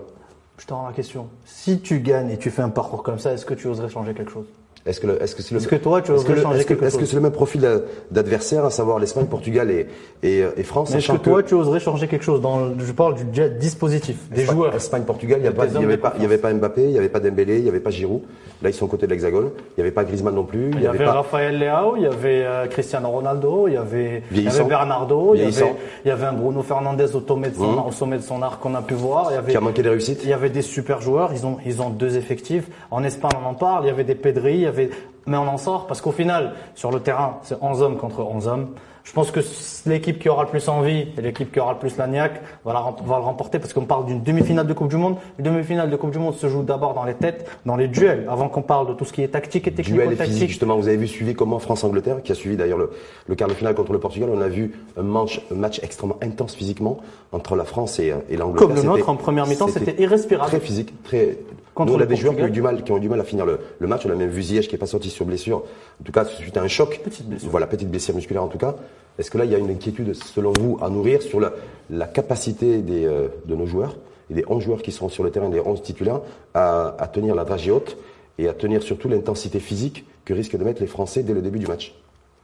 Je 0.60 0.66
te 0.68 0.74
rends 0.74 0.86
la 0.88 0.94
question. 0.94 1.28
Si 1.46 1.80
tu 1.80 2.00
gagnes 2.00 2.30
et 2.30 2.38
tu 2.38 2.52
fais 2.52 2.62
un 2.62 2.70
parcours 2.70 3.02
comme 3.04 3.18
ça, 3.20 3.34
est-ce 3.34 3.46
que 3.46 3.56
tu 3.56 3.68
oserais 3.68 3.90
changer 3.90 4.14
quelque 4.14 4.32
chose? 4.32 4.46
Est-ce 4.88 5.00
que 5.02 5.22
est-ce 5.22 5.36
que 5.36 5.42
c'est 5.44 5.54
le 5.54 5.60
Est-ce 5.60 5.68
que 5.68 5.76
toi, 5.76 6.02
tu 6.02 6.14
est-ce 6.14 6.24
que 6.26 6.36
changer 6.36 6.60
est-ce 6.60 6.64
que- 6.66 6.74
quelque 6.74 6.86
Est-ce 6.86 6.98
que 6.98 7.06
c'est 7.06 7.16
le 7.16 7.22
même 7.22 7.32
profil 7.32 7.62
d'a- 7.62 7.80
d'adversaire, 8.12 8.64
à 8.66 8.70
savoir 8.72 9.00
l'Espagne, 9.00 9.26
Portugal 9.26 9.70
et, 9.70 9.88
et, 10.24 10.44
et 10.56 10.64
France, 10.64 10.92
Mais 10.92 10.98
Est-ce 11.00 11.12
que 11.12 11.18
toi, 11.18 11.44
tu 11.44 11.54
oserais 11.56 11.80
changer 11.80 12.08
quelque 12.08 12.24
chose 12.24 12.42
dans, 12.42 12.60
le- 12.66 12.76
Je 12.80 12.92
parle 12.94 13.16
du 13.16 13.50
dispositif, 13.60 14.16
des 14.32 14.42
Espagne- 14.42 14.56
joueurs. 14.56 14.76
Espagne, 14.76 15.04
Portugal, 15.04 15.40
il 15.44 15.52
Des 15.52 15.76
hommes 15.76 15.84
avait, 15.84 15.98
pas- 15.98 16.14
il 16.18 16.22
y 16.24 16.26
avait 16.26 16.38
pas 16.38 16.54
Mbappé, 16.54 16.84
il 16.84 16.92
n'y 16.92 16.98
avait 16.98 17.10
pas 17.10 17.20
Dembélé, 17.20 17.58
il 17.58 17.64
n'y 17.64 17.70
avait 17.70 17.80
pas 17.80 17.90
Giroud. 17.90 18.22
Là, 18.64 18.70
ils 18.70 18.74
sont 18.74 18.86
aux 18.86 18.88
côtés 18.88 19.06
de 19.06 19.12
l'Hexagone. 19.12 19.52
Il 19.56 19.74
n'y 19.80 19.82
avait 19.84 19.92
pas 19.92 20.04
Griezmann 20.04 20.34
non 20.34 20.44
plus. 20.44 20.72
Il 20.74 20.82
y 20.82 20.88
avait 20.88 21.04
pas. 21.06 21.12
Raphaël 21.12 21.60
Leao, 21.60 21.96
il 21.98 22.04
y 22.04 22.06
avait 22.08 22.44
euh, 22.44 22.66
Cristiano 22.68 23.10
Ronaldo, 23.10 23.68
il 23.68 23.74
y 23.74 23.78
avait, 23.78 24.24
il 24.32 24.42
y 24.44 24.48
avait 24.48 24.64
Bernardo, 24.64 25.36
il 25.36 25.42
y 25.42 25.44
avait, 25.44 25.74
il 26.06 26.08
y 26.08 26.12
avait 26.12 26.26
un 26.26 26.34
Bruno 26.34 26.62
Fernandez 26.64 27.16
au 27.16 27.22
sommet 27.22 27.50
de 27.50 27.56
son, 27.56 27.72
Mhm. 27.74 27.88
au 27.88 27.92
sommet 27.92 28.18
de 28.18 28.24
son 28.24 28.42
art 28.42 28.60
qu'on 28.60 28.74
a 28.74 28.82
pu 28.82 28.94
voir. 28.96 29.28
Il 29.32 29.36
y 29.36 29.38
avait, 29.38 29.52
Qui 29.52 29.58
a 29.58 29.62
manqué 29.62 29.84
de 29.84 29.90
réussite. 29.90 30.22
il 30.24 30.30
y 30.30 30.34
avait 30.34 30.50
des 30.50 30.62
super 30.64 31.02
joueurs, 31.02 31.32
ils 31.34 31.46
ont, 31.46 31.58
ils 31.66 31.82
ont 31.82 31.90
deux 31.90 32.18
effectifs. 32.18 32.68
En 32.90 33.04
Espagne, 33.04 33.32
on 33.44 33.50
en 33.50 33.54
parle, 33.54 33.84
il 33.86 33.88
y 33.88 33.92
avait 33.92 34.04
des 34.04 34.16
Pedri, 34.16 34.54
il 34.56 34.62
y 34.62 34.66
avait, 34.66 34.77
mais 35.26 35.38
on 35.38 35.48
en 35.48 35.58
sort 35.58 35.88
parce 35.88 36.02
qu'au 36.02 36.12
final, 36.12 36.54
sur 36.76 36.92
le 36.92 37.00
terrain, 37.00 37.40
c'est 37.44 37.58
11 37.62 37.82
hommes 37.82 37.98
contre 37.98 38.22
11 38.22 38.48
hommes. 38.48 38.76
Je 39.08 39.14
pense 39.14 39.32
que 39.32 39.40
l'équipe 39.86 40.20
qui 40.20 40.28
aura 40.28 40.44
le 40.44 40.50
plus 40.50 40.68
envie 40.68 41.08
et 41.18 41.22
l'équipe 41.22 41.50
qui 41.52 41.60
aura 41.62 41.72
le 41.72 41.80
plus 41.80 41.96
la 41.98 42.08
niaque 42.08 42.42
va, 42.66 42.74
la 42.74 42.80
rem- 42.80 42.96
va 43.06 43.16
le 43.18 43.24
remporter 43.24 43.58
parce 43.58 43.72
qu'on 43.72 43.86
parle 43.86 44.06
d'une 44.06 44.22
demi-finale 44.22 44.68
de 44.68 44.74
Coupe 44.74 44.90
du 44.90 44.98
Monde. 44.98 45.16
Une 45.40 45.46
demi-finale 45.46 45.90
de 45.90 45.96
Coupe 45.96 46.12
du 46.12 46.20
Monde 46.20 46.36
se 46.36 46.48
joue 46.50 46.62
d'abord 46.62 46.94
dans 46.94 47.06
les 47.06 47.14
têtes, 47.14 47.50
dans 47.66 47.78
les 47.78 47.88
duels, 47.88 48.28
avant 48.30 48.50
qu'on 48.50 48.62
parle 48.62 48.90
de 48.90 48.94
tout 48.94 49.06
ce 49.06 49.14
qui 49.14 49.24
est 49.24 49.30
tactique 49.30 49.66
et 49.68 49.72
Duel 49.72 50.12
et 50.12 50.16
physique, 50.18 50.50
justement. 50.50 50.76
Vous 50.76 50.90
avez 50.90 50.98
vu 50.98 51.08
suivi 51.08 51.34
comment 51.36 51.58
France-Angleterre, 51.58 52.22
qui 52.22 52.34
a 52.34 52.36
suivi 52.36 52.58
d'ailleurs 52.58 52.78
le, 52.78 52.92
le 53.28 53.36
quart 53.36 53.48
de 53.48 53.54
finale 53.54 53.76
contre 53.76 53.94
le 53.94 54.00
Portugal, 54.00 54.30
on 54.32 54.42
a 54.42 54.50
vu 54.50 54.74
un 54.98 55.04
match, 55.04 55.42
un 55.52 55.56
match 55.56 55.80
extrêmement 55.84 56.18
intense 56.22 56.54
physiquement 56.54 56.98
entre 57.32 57.56
la 57.56 57.64
France 57.64 58.00
et, 58.00 58.14
et 58.30 58.36
l'Angleterre. 58.36 58.68
Comme 58.68 58.76
le 58.76 58.84
nôtre, 58.84 59.08
en 59.10 59.16
première 59.16 59.48
mi-temps, 59.48 59.70
c'était 59.70 60.02
irrespirable. 60.02 60.50
Très 60.50 60.60
physique, 60.60 60.94
très. 61.04 61.38
Contre 61.74 61.92
Nous, 61.92 62.00
on 62.00 62.02
a 62.02 62.08
des 62.08 62.16
joueurs 62.16 62.36
qui 62.36 62.42
ont, 62.42 62.48
eu 62.48 62.52
du 62.52 62.62
mal, 62.64 62.84
qui 62.84 62.92
ont 62.92 62.98
eu 62.98 63.02
du 63.02 63.08
mal 63.08 63.20
à 63.20 63.24
finir 63.24 63.46
le, 63.46 63.60
le 63.78 63.88
match. 63.88 64.04
On 64.08 64.10
a 64.10 64.16
même 64.16 64.32
vu 64.32 64.42
Ziyech 64.42 64.68
qui 64.68 64.74
est 64.74 64.80
pas 64.80 64.88
sorti 64.88 65.12
sur 65.12 65.26
blessure. 65.26 65.58
En 66.02 66.04
tout 66.04 66.12
cas, 66.12 66.26
suite 66.26 66.58
à 66.58 66.64
un 66.64 66.68
choc. 66.68 67.00
Petite 67.04 67.30
blessure. 67.30 67.52
Voilà, 67.52 67.68
petite 67.68 67.92
blessure 67.92 68.16
musculaire 68.16 68.42
en 68.44 68.48
tout 68.48 68.58
cas. 68.58 68.74
Est-ce 69.18 69.32
que 69.32 69.38
là, 69.38 69.46
il 69.46 69.52
y 69.52 69.56
a 69.56 69.58
une 69.58 69.70
inquiétude, 69.70 70.14
selon 70.14 70.54
vous, 70.60 70.78
à 70.82 70.90
nourrir 70.90 71.22
sur 71.22 71.40
la, 71.40 71.52
la 71.90 72.06
capacité 72.06 72.80
des, 72.80 73.06
euh, 73.06 73.28
de 73.46 73.56
nos 73.56 73.66
joueurs 73.66 73.96
et 74.30 74.34
des 74.34 74.44
11 74.48 74.64
joueurs 74.64 74.82
qui 74.82 74.92
seront 74.92 75.10
sur 75.10 75.24
le 75.24 75.32
terrain, 75.32 75.50
des 75.50 75.60
11 75.60 75.82
titulaires, 75.82 76.22
à, 76.54 76.96
à 77.00 77.08
tenir 77.08 77.34
la 77.34 77.44
dragée 77.44 77.72
haute 77.72 77.98
et 78.38 78.48
à 78.48 78.54
tenir 78.54 78.84
surtout 78.84 79.10
l'intensité 79.10 79.60
physique 79.60 80.06
que 80.26 80.34
risquent 80.34 80.58
de 80.58 80.64
mettre 80.64 80.82
les 80.82 80.88
Français 80.88 81.24
dès 81.24 81.34
le 81.34 81.42
début 81.42 81.60
du 81.60 81.68
match? 81.68 81.96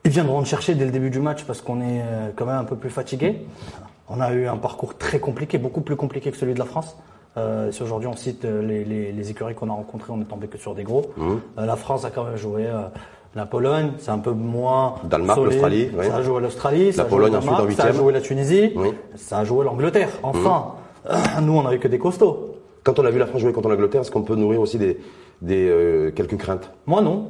Ils 0.05 0.11
viendront 0.11 0.39
me 0.39 0.45
chercher 0.45 0.75
dès 0.75 0.85
le 0.85 0.91
début 0.91 1.09
du 1.09 1.19
match 1.19 1.43
parce 1.43 1.61
qu'on 1.61 1.81
est 1.81 2.01
euh, 2.01 2.29
quand 2.35 2.45
même 2.45 2.57
un 2.57 2.63
peu 2.63 2.75
plus 2.75 2.89
fatigué. 2.89 3.41
On 4.09 4.19
a 4.19 4.33
eu 4.33 4.47
un 4.47 4.57
parcours 4.57 4.97
très 4.97 5.19
compliqué, 5.19 5.57
beaucoup 5.57 5.81
plus 5.81 5.95
compliqué 5.95 6.31
que 6.31 6.37
celui 6.37 6.53
de 6.53 6.59
la 6.59 6.65
France. 6.65 6.97
Euh, 7.35 7.71
si 7.71 7.81
aujourd'hui 7.81 8.07
on 8.07 8.15
cite 8.15 8.43
les, 8.43 8.83
les, 8.85 9.11
les 9.11 9.31
écuries 9.31 9.55
qu'on 9.55 9.69
a 9.69 9.73
rencontrées, 9.73 10.11
on 10.13 10.21
est 10.21 10.25
tombé 10.25 10.47
que 10.47 10.57
sur 10.57 10.75
des 10.75 10.83
gros. 10.83 11.11
Mmh. 11.17 11.31
Euh, 11.57 11.65
la 11.65 11.75
France 11.75 12.05
a 12.05 12.11
quand 12.11 12.25
même 12.25 12.37
joué 12.37 12.67
euh, 12.67 12.83
la 13.35 13.45
Pologne, 13.45 13.91
c'est 13.97 14.11
un 14.11 14.19
peu 14.19 14.31
moins. 14.31 14.95
Danemark, 15.05 15.39
l'Australie, 15.39 15.89
oui. 15.97 16.05
Ça 16.07 16.17
a 16.17 16.21
joué 16.21 16.41
l'Australie, 16.41 16.93
ça 16.93 17.05
ça 17.75 17.83
a 17.85 17.91
joué 17.91 18.13
la 18.13 18.21
Tunisie, 18.21 18.71
Oui. 18.75 18.89
ça 19.15 19.39
a 19.39 19.43
joué 19.45 19.65
l'Angleterre. 19.65 20.09
Enfin, 20.23 20.73
euh, 21.09 21.15
nous 21.41 21.53
on 21.53 21.65
avait 21.65 21.79
que 21.79 21.87
des 21.87 21.99
costauds. 21.99 22.55
Quand 22.83 22.99
on 22.99 23.05
a 23.05 23.11
vu 23.11 23.17
la 23.19 23.25
France 23.25 23.41
jouer 23.41 23.53
contre 23.53 23.69
l'Angleterre, 23.69 24.01
est-ce 24.01 24.11
qu'on 24.11 24.23
peut 24.23 24.35
nourrir 24.35 24.59
aussi 24.59 24.77
des, 24.77 24.99
des, 25.41 25.67
euh, 25.69 26.11
quelques 26.11 26.37
craintes? 26.37 26.69
Moi 26.85 27.01
non. 27.01 27.27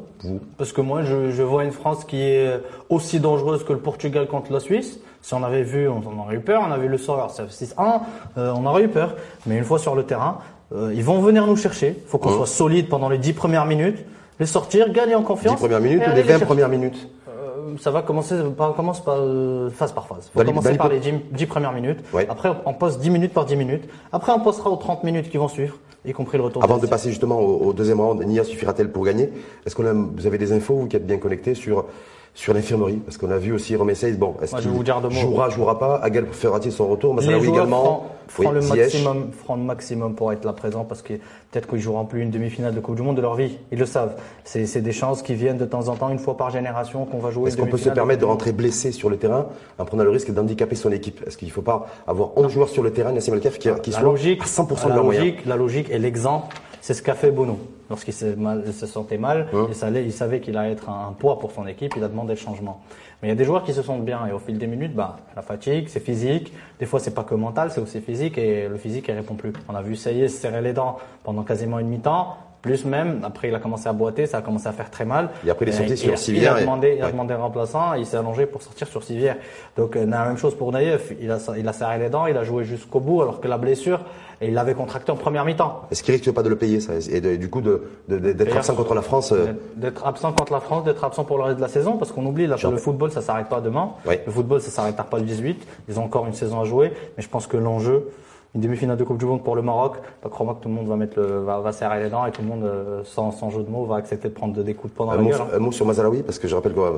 Parce 0.57 0.73
que 0.73 0.81
moi 0.81 1.03
je, 1.03 1.29
je 1.31 1.43
vois 1.43 1.63
une 1.63 1.71
France 1.71 2.05
qui 2.05 2.19
est 2.21 2.59
aussi 2.89 3.19
dangereuse 3.19 3.63
que 3.63 3.71
le 3.73 3.79
Portugal 3.79 4.27
contre 4.27 4.51
la 4.51 4.59
Suisse. 4.59 4.99
Si 5.21 5.33
on 5.35 5.43
avait 5.43 5.63
vu, 5.63 5.87
on, 5.87 6.01
on 6.05 6.21
aurait 6.23 6.35
eu 6.35 6.39
peur. 6.39 6.63
On 6.67 6.71
a 6.71 6.77
vu 6.77 6.87
le 6.87 6.97
sort, 6.97 7.31
c'est 7.31 7.43
6-1, 7.65 8.01
euh, 8.37 8.51
on 8.57 8.65
aurait 8.65 8.83
eu 8.83 8.87
peur. 8.89 9.15
Mais 9.45 9.57
une 9.57 9.63
fois 9.63 9.79
sur 9.79 9.95
le 9.95 10.03
terrain, 10.03 10.39
euh, 10.75 10.91
ils 10.93 11.03
vont 11.03 11.19
venir 11.21 11.45
nous 11.47 11.55
chercher. 11.55 11.95
Il 12.03 12.09
faut 12.09 12.17
qu'on 12.17 12.31
Mhm. 12.31 12.37
soit 12.37 12.47
solide 12.47 12.89
pendant 12.89 13.07
les 13.09 13.19
10 13.19 13.33
premières 13.33 13.65
minutes, 13.65 14.03
les 14.39 14.45
sortir, 14.45 14.91
gagner 14.91 15.15
en 15.15 15.19
10 15.21 15.25
confiance. 15.25 15.59
premières 15.59 15.79
minutes 15.81 16.01
ou 16.05 16.09
les 16.09 16.15
les 16.15 16.21
20 16.23 16.27
chercher. 16.29 16.45
premières 16.45 16.69
minutes 16.69 17.07
Euh, 17.27 17.77
Ça 17.79 17.89
va 17.91 18.01
commencer 18.03 18.35
par, 18.57 18.75
commence 18.75 19.03
par, 19.03 19.15
euh, 19.17 19.69
phase 19.69 19.91
par 19.93 20.05
phase. 20.07 20.29
Dans 20.35 20.41
les- 20.43 20.49
commencer 20.49 20.75
par 20.75 20.89
les 20.89 20.99
10, 20.99 21.13
10 21.31 21.45
premières 21.47 21.71
minutes. 21.71 21.99
Ouais. 22.13 22.27
Après, 22.29 22.49
on, 22.49 22.57
on 22.69 22.73
passe 22.73 22.99
10 22.99 23.09
minutes 23.09 23.33
par 23.33 23.45
10 23.45 23.55
minutes. 23.55 23.83
Après, 24.11 24.31
on 24.31 24.39
passera 24.41 24.69
aux 24.69 24.75
30 24.75 25.03
minutes 25.03 25.29
qui 25.31 25.37
vont 25.37 25.47
suivre, 25.47 25.77
y 26.05 26.11
compris 26.11 26.37
le 26.37 26.43
retour. 26.43 26.63
Avant 26.63 26.77
de 26.77 26.85
passer 26.87 27.09
justement 27.09 27.39
au, 27.39 27.67
au 27.67 27.73
deuxième 27.73 27.99
round, 28.01 28.23
Nia 28.25 28.43
suffira-t-elle 28.43 28.91
pour 28.91 29.03
gagner? 29.05 29.31
Est-ce 29.65 29.75
qu'on 29.75 29.85
a, 29.87 29.93
vous 29.93 30.27
avez 30.27 30.37
des 30.37 30.51
infos, 30.51 30.75
vous 30.75 30.87
qui 30.87 30.95
êtes 30.97 31.05
bien 31.07 31.17
connectés, 31.17 31.55
sur, 31.55 31.85
sur 32.33 32.53
l'infirmerie 32.53 32.97
Parce 32.97 33.17
qu'on 33.17 33.29
a 33.31 33.37
vu 33.37 33.53
aussi 33.53 33.75
Romain 33.75 33.93
Seyss, 33.93 34.17
bon, 34.17 34.35
est-ce 34.41 34.55
qu'il 34.55 34.71
jouera, 35.11 35.49
jouera 35.49 35.77
pas 35.77 35.97
Aguel 35.97 36.25
fera-t-il 36.31 36.71
son 36.71 36.87
retour 36.87 37.13
Mazraoui 37.13 37.43
joueurs 37.45 37.55
également 37.55 38.09
feront, 38.27 38.49
Oui, 38.49 38.55
le 38.55 38.61
maximum, 38.61 39.31
feront 39.31 39.55
le 39.55 39.63
maximum 39.63 40.15
pour 40.15 40.31
être 40.33 40.43
là 40.43 40.53
présent 40.53 40.83
parce 40.83 41.01
que 41.01 41.13
peut-être 41.13 41.67
qu'ils 41.67 41.79
joueront 41.79 42.05
plus 42.05 42.21
une 42.21 42.31
demi-finale 42.31 42.73
de 42.73 42.79
Coupe 42.79 42.95
du 42.95 43.03
Monde 43.03 43.17
de 43.17 43.21
leur 43.21 43.35
vie. 43.35 43.57
Ils 43.71 43.77
le 43.77 43.85
savent. 43.85 44.15
C'est 44.43 44.81
des 44.81 44.91
chances 44.91 45.21
qui 45.21 45.35
viennent 45.35 45.57
de 45.57 45.65
temps 45.65 45.87
en 45.89 45.95
temps, 45.95 46.09
une 46.09 46.19
fois 46.19 46.35
par 46.35 46.49
génération, 46.49 47.05
qu'on 47.05 47.19
va 47.19 47.29
jouer. 47.29 47.49
Est-ce 47.49 47.57
qu'on 47.57 47.67
peut 47.67 47.77
se 47.77 47.89
permettre 47.89 48.21
de 48.21 48.25
rentrer 48.25 48.51
blessé 48.51 48.91
sur 48.91 49.09
le 49.09 49.17
terrain 49.17 49.47
en 49.77 49.85
prenant 49.85 50.03
le 50.03 50.09
risque 50.09 50.31
d'handicaper 50.31 50.75
son 50.75 50.91
équipe? 50.91 51.23
Est-ce 51.27 51.37
qu'il 51.37 51.47
ne 51.49 51.53
faut 51.53 51.61
pas 51.61 51.87
avoir 52.07 52.35
11 52.37 52.51
joueurs 52.51 52.69
sur 52.69 52.81
le 52.81 52.91
terrain, 52.91 53.11
Nassim 53.11 53.33
Alkef, 53.33 53.59
qui, 53.59 53.69
qui 53.81 53.91
la 53.91 53.99
soient 53.99 54.09
logique, 54.09 54.41
à 54.41 54.45
100% 54.45 54.85
de 54.85 54.89
la 54.89 55.03
moyens? 55.03 55.25
logique, 55.25 55.45
la 55.45 55.55
logique 55.55 55.89
et 55.91 55.99
l'exemple, 55.99 56.55
c'est 56.83 56.93
ce 56.93 57.01
qu'a 57.01 57.15
fait 57.15 57.31
Bono. 57.31 57.57
Lorsqu'il 57.89 58.13
se 58.13 58.85
sentait 58.87 59.17
mal, 59.17 59.47
il, 59.69 59.73
savait, 59.73 60.03
il 60.03 60.11
savait 60.11 60.41
qu'il 60.41 60.57
allait 60.57 60.73
être 60.73 60.89
un, 60.89 61.07
un 61.07 61.13
poids 61.13 61.39
pour 61.39 61.53
son 61.53 61.65
équipe, 61.65 61.93
il 61.95 62.03
a 62.03 62.09
demandé 62.09 62.33
le 62.33 62.39
changement. 62.39 62.81
Mais 63.21 63.29
il 63.29 63.31
y 63.31 63.31
a 63.31 63.35
des 63.35 63.45
joueurs 63.45 63.63
qui 63.63 63.73
se 63.73 63.81
sentent 63.81 64.03
bien 64.03 64.27
et 64.27 64.33
au 64.33 64.39
fil 64.39 64.57
des 64.57 64.67
minutes, 64.67 64.93
bah, 64.93 65.15
la 65.33 65.41
fatigue, 65.41 65.87
c'est 65.87 66.01
physique. 66.01 66.51
Des 66.81 66.85
fois, 66.85 66.99
c'est 66.99 67.13
pas 67.13 67.23
que 67.23 67.35
mental, 67.35 67.71
c'est 67.71 67.79
aussi 67.79 68.01
physique 68.01 68.37
et 68.37 68.67
le 68.67 68.75
physique, 68.75 69.05
il 69.07 69.13
répond 69.13 69.35
plus. 69.35 69.53
On 69.69 69.75
a 69.75 69.81
vu 69.81 69.95
Saïd 69.95 70.27
se 70.27 70.35
serrer 70.35 70.61
les 70.61 70.73
dents 70.73 70.97
pendant 71.23 71.43
quasiment 71.43 71.79
une 71.79 71.87
mi-temps. 71.87 72.35
Plus 72.63 72.85
même, 72.85 73.19
après 73.25 73.49
il 73.49 73.55
a 73.55 73.59
commencé 73.59 73.89
à 73.89 73.93
boiter, 73.93 74.25
ça 74.25 74.37
a 74.37 74.41
commencé 74.41 74.67
à 74.67 74.71
faire 74.71 74.89
très 74.89 75.03
mal. 75.03 75.29
Il 75.43 75.49
est 75.49 75.71
sorti 75.73 75.97
sur 75.97 76.11
il 76.11 76.13
a- 76.13 76.17
Civière 76.17 76.53
Il 76.53 76.55
a 76.55 76.57
et- 76.59 76.61
demandé, 76.61 76.93
il 76.97 77.01
a 77.01 77.05
ouais. 77.07 77.11
demandé 77.11 77.33
un 77.33 77.37
remplaçant, 77.37 77.93
il 77.95 78.05
s'est 78.05 78.15
allongé 78.15 78.45
pour 78.45 78.61
sortir 78.61 78.87
sur 78.87 79.03
Civière. 79.03 79.35
Donc 79.75 79.97
euh, 79.97 80.05
la 80.05 80.23
même 80.23 80.37
chose 80.37 80.55
pour 80.55 80.71
Naïef, 80.71 81.11
il 81.19 81.29
a, 81.29 81.39
il 81.57 81.67
a 81.67 81.73
serré 81.73 81.99
les 81.99 82.09
dents, 82.09 82.25
il 82.25 82.37
a 82.37 82.45
joué 82.45 82.63
jusqu'au 82.63 83.01
bout 83.01 83.21
alors 83.21 83.41
que 83.41 83.49
la 83.49 83.57
blessure, 83.57 83.99
et 84.39 84.47
il 84.47 84.53
l'avait 84.53 84.75
contracté 84.75 85.11
en 85.11 85.17
première 85.17 85.43
mi-temps. 85.43 85.81
Est-ce 85.91 86.03
qu'il 86.03 86.13
risque 86.15 86.31
pas 86.31 86.41
de 86.41 86.47
le 86.47 86.55
payer 86.55 86.79
ça 86.79 86.93
Et 87.11 87.19
de- 87.19 87.35
du 87.35 87.49
coup, 87.49 87.59
de- 87.59 87.83
de- 88.07 88.15
de- 88.17 88.19
d'être 88.31 88.37
D'ailleurs, 88.37 88.57
absent 88.59 88.75
contre 88.75 88.93
la 88.95 89.01
France 89.01 89.33
euh, 89.33 89.47
D'être 89.75 90.07
absent 90.07 90.31
contre 90.31 90.53
la 90.53 90.61
France, 90.61 90.85
d'être 90.85 91.03
absent 91.03 91.25
pour 91.25 91.37
le 91.39 91.43
reste 91.43 91.57
de 91.57 91.61
la 91.61 91.67
saison, 91.67 91.97
parce 91.97 92.13
qu'on 92.13 92.25
oublie 92.25 92.47
là, 92.47 92.55
le 92.71 92.77
football 92.77 93.11
ça 93.11 93.21
s'arrête 93.21 93.49
pas 93.49 93.59
demain. 93.59 93.89
Oui. 94.07 94.15
Le 94.25 94.31
football 94.31 94.61
ça 94.61 94.71
s'arrêtera 94.71 95.03
pas 95.03 95.17
le 95.17 95.25
18. 95.25 95.67
Ils 95.89 95.99
ont 95.99 96.05
encore 96.05 96.25
une 96.27 96.33
saison 96.33 96.61
à 96.61 96.63
jouer, 96.63 96.93
mais 97.17 97.23
je 97.23 97.27
pense 97.27 97.45
que 97.45 97.57
l'enjeu, 97.57 98.09
une 98.55 98.61
demi-finale 98.61 98.97
de 98.97 99.03
Coupe 99.03 99.17
du 99.17 99.25
Monde 99.25 99.43
pour 99.43 99.55
le 99.55 99.61
Maroc, 99.63 99.93
bah, 100.23 100.29
crois-moi 100.31 100.55
que 100.55 100.61
tout 100.63 100.69
le 100.69 100.75
monde 100.75 100.87
va 100.87 100.95
mettre 100.95 101.19
le, 101.19 101.39
va, 101.39 101.59
va 101.59 101.71
serrer 101.71 102.03
les 102.03 102.09
dents 102.09 102.25
et 102.27 102.31
tout 102.31 102.41
le 102.43 102.47
monde, 102.47 102.63
euh, 102.63 103.01
sans, 103.03 103.31
sans 103.31 103.49
jeu 103.49 103.63
de 103.63 103.69
mots, 103.69 103.85
va 103.85 103.95
accepter 103.95 104.29
de 104.29 104.33
prendre 104.33 104.53
des 104.61 104.73
coups 104.75 104.93
de 104.93 104.97
poing 104.97 105.07
dans 105.07 105.13
un, 105.13 105.15
la 105.17 105.21
mot, 105.23 105.29
gueule. 105.31 105.41
hein. 105.41 105.47
un 105.55 105.59
mot 105.59 105.71
sur 105.71 105.85
Mazalaoui, 105.87 106.21
parce 106.21 106.37
que 106.37 106.47
je 106.47 106.53
rappelle 106.55 106.73
qu'il 106.73 106.81
y 106.81 106.85
a 106.85 106.89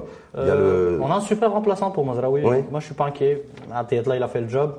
Euh, 0.42 0.98
le. 0.98 1.02
On 1.02 1.10
a 1.12 1.16
un 1.16 1.22
super 1.22 1.52
remplaçant 1.52 1.92
pour 1.92 2.06
Mazraoui. 2.06 2.42
Oui. 2.44 2.58
Moi, 2.70 2.80
je 2.82 2.86
suis 2.86 2.96
pas 2.96 3.06
inquiet. 3.06 3.44
À 3.74 3.84
là, 3.84 4.16
il 4.18 4.24
a 4.24 4.28
fait 4.28 4.42
le 4.42 4.50
job. 4.50 4.74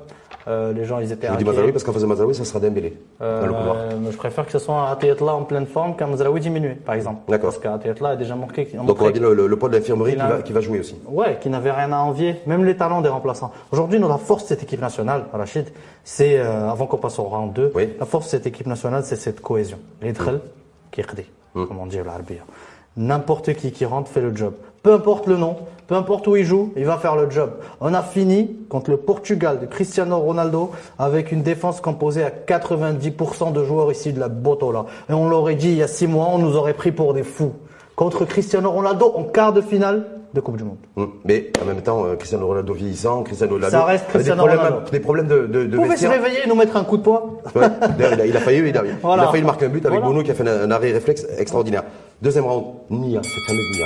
Euh, 0.47 0.71
les 0.71 0.85
gens, 0.85 0.99
ils 0.99 1.11
étaient 1.11 1.27
Je 1.27 1.31
vous 1.33 1.37
dis. 1.39 1.43
Mazalaoui 1.43 1.71
parce 1.73 1.83
qu'en 1.83 1.91
faisant 1.91 2.07
Mazalaoui, 2.07 2.33
ça 2.33 2.45
sera 2.45 2.59
Dembélé 2.61 2.93
Euh, 3.21 3.41
dans 3.41 3.47
le 3.47 3.53
couloir. 3.53 3.75
mais 3.99 4.11
je 4.11 4.17
préfère 4.17 4.45
que 4.45 4.51
ce 4.53 4.59
soit 4.59 4.97
là 5.19 5.35
en 5.35 5.43
pleine 5.43 5.65
forme 5.65 5.95
qu'un 5.97 6.07
Mazraoui 6.07 6.39
diminué, 6.39 6.69
par 6.75 6.95
exemple. 6.95 7.21
D'accord. 7.27 7.49
Parce 7.49 7.57
qu'Atiyatla 7.61 8.09
a 8.09 8.15
déjà 8.15 8.35
manqué. 8.35 8.65
Donc 8.73 9.01
on 9.01 9.03
va 9.05 9.11
dire 9.11 9.23
le, 9.23 9.33
le, 9.33 9.47
le 9.47 9.55
poids 9.57 9.67
de 9.67 9.75
l'infirmerie 9.75 10.11
Il 10.11 10.15
qui 10.17 10.21
a- 10.21 10.27
va, 10.27 10.41
qui 10.43 10.53
va 10.53 10.61
jouer 10.61 10.79
aussi. 10.79 10.95
Ouais, 11.09 11.37
qui 11.41 11.49
n'avait 11.49 11.71
rien 11.71 11.91
à 11.91 11.97
envier, 11.97 12.35
même 12.45 12.63
les 12.63 12.77
talents 12.77 13.01
des 13.01 13.09
remplaçants. 13.09 13.51
Aujourd'hui, 13.73 13.99
nous, 13.99 14.07
la 14.07 14.17
force 14.17 14.43
de 14.43 14.47
cette 14.49 14.63
équipe 14.63 14.79
nationale, 14.79 15.25
Rachid, 15.33 15.65
c'est, 16.05 16.39
euh, 16.39 16.66
avant 16.71 16.85
qu'on 16.85 16.97
passe 16.97 17.19
au 17.19 17.23
round 17.23 17.53
2, 17.53 17.71
Oui. 17.75 17.89
la 17.99 18.05
force 18.05 18.25
de 18.25 18.29
cette 18.31 18.47
équipe 18.47 18.67
nationale, 18.67 19.03
c'est 19.03 19.15
cette 19.15 19.41
cohésion. 19.41 19.79
Les 20.01 20.13
dril, 20.13 20.39
qui 20.91 21.01
est 21.01 21.05
comme 21.53 21.79
on 21.79 21.87
dit 21.87 21.97
l'arabe. 21.97 22.25
N'importe 22.95 23.53
qui 23.53 23.71
qui 23.71 23.85
rentre 23.85 24.09
fait 24.09 24.21
le 24.21 24.35
job. 24.35 24.53
Peu 24.83 24.93
importe 24.93 25.27
le 25.27 25.37
nom, 25.37 25.55
peu 25.87 25.95
importe 25.95 26.27
où 26.27 26.35
il 26.35 26.45
joue, 26.45 26.71
il 26.75 26.85
va 26.85 26.97
faire 26.97 27.15
le 27.15 27.29
job. 27.29 27.51
On 27.81 27.93
a 27.93 28.01
fini 28.01 28.55
contre 28.69 28.89
le 28.91 28.97
Portugal 28.97 29.59
de 29.59 29.65
Cristiano 29.65 30.17
Ronaldo 30.19 30.71
avec 30.97 31.31
une 31.31 31.41
défense 31.43 31.81
composée 31.81 32.23
à 32.23 32.29
90% 32.31 33.51
de 33.53 33.63
joueurs 33.63 33.91
ici 33.91 34.13
de 34.13 34.19
la 34.19 34.29
Botola. 34.29 34.85
Et 35.09 35.13
on 35.13 35.29
l'aurait 35.29 35.55
dit 35.55 35.69
il 35.69 35.77
y 35.77 35.83
a 35.83 35.87
six 35.87 36.07
mois, 36.07 36.27
on 36.31 36.37
nous 36.37 36.55
aurait 36.55 36.73
pris 36.73 36.91
pour 36.91 37.13
des 37.13 37.23
fous. 37.23 37.53
Contre 37.95 38.25
Cristiano 38.25 38.69
Ronaldo 38.71 39.11
en 39.15 39.23
quart 39.23 39.53
de 39.53 39.61
finale, 39.61 40.05
de 40.33 40.41
Coupe 40.41 40.57
du 40.57 40.63
Monde. 40.63 40.77
Hum. 40.97 41.11
Mais 41.25 41.51
en 41.61 41.65
même 41.65 41.81
temps, 41.81 42.05
euh, 42.05 42.15
Cristiano 42.15 42.45
Ronaldo 42.47 42.73
vieillissant, 42.73 43.23
Cristiano 43.23 43.53
Ronaldo. 43.53 43.77
Ça 43.77 43.85
reste 43.85 44.07
Cristiano 44.07 44.43
des 44.43 44.49
problèmes, 44.49 44.67
Ronaldo. 44.73 44.91
Des 44.91 44.99
problèmes 44.99 45.27
de, 45.27 45.39
de, 45.47 45.65
de 45.65 45.75
Vous 45.77 45.83
pouvez 45.83 45.95
se 45.97 46.01
vestiaire. 46.05 46.11
réveiller 46.11 46.39
et 46.45 46.47
nous 46.47 46.55
mettre 46.55 46.75
un 46.77 46.83
coup 46.83 46.97
de 46.97 47.01
poing 47.03 47.23
Ouais. 47.55 47.67
Il, 47.97 48.03
a, 48.21 48.25
il 48.25 48.37
a 48.37 48.39
failli, 48.41 48.69
il 48.69 48.77
a, 48.77 48.83
Voilà. 49.01 49.23
il 49.23 49.27
a 49.27 49.31
failli 49.31 49.43
marquer 49.43 49.65
un 49.65 49.69
but 49.69 49.85
avec 49.85 49.99
Voilà. 49.99 50.05
Bono 50.13 50.23
qui 50.23 50.31
a 50.31 50.33
fait 50.33 50.47
un, 50.47 50.61
un 50.63 50.71
arrêt 50.71 50.91
réflexe 50.91 51.25
extraordinaire. 51.37 51.83
Deuxième 52.21 52.45
round, 52.45 52.65
Nia, 52.89 53.21
cette 53.23 53.43
fameuse 53.47 53.65
Nia. 53.77 53.85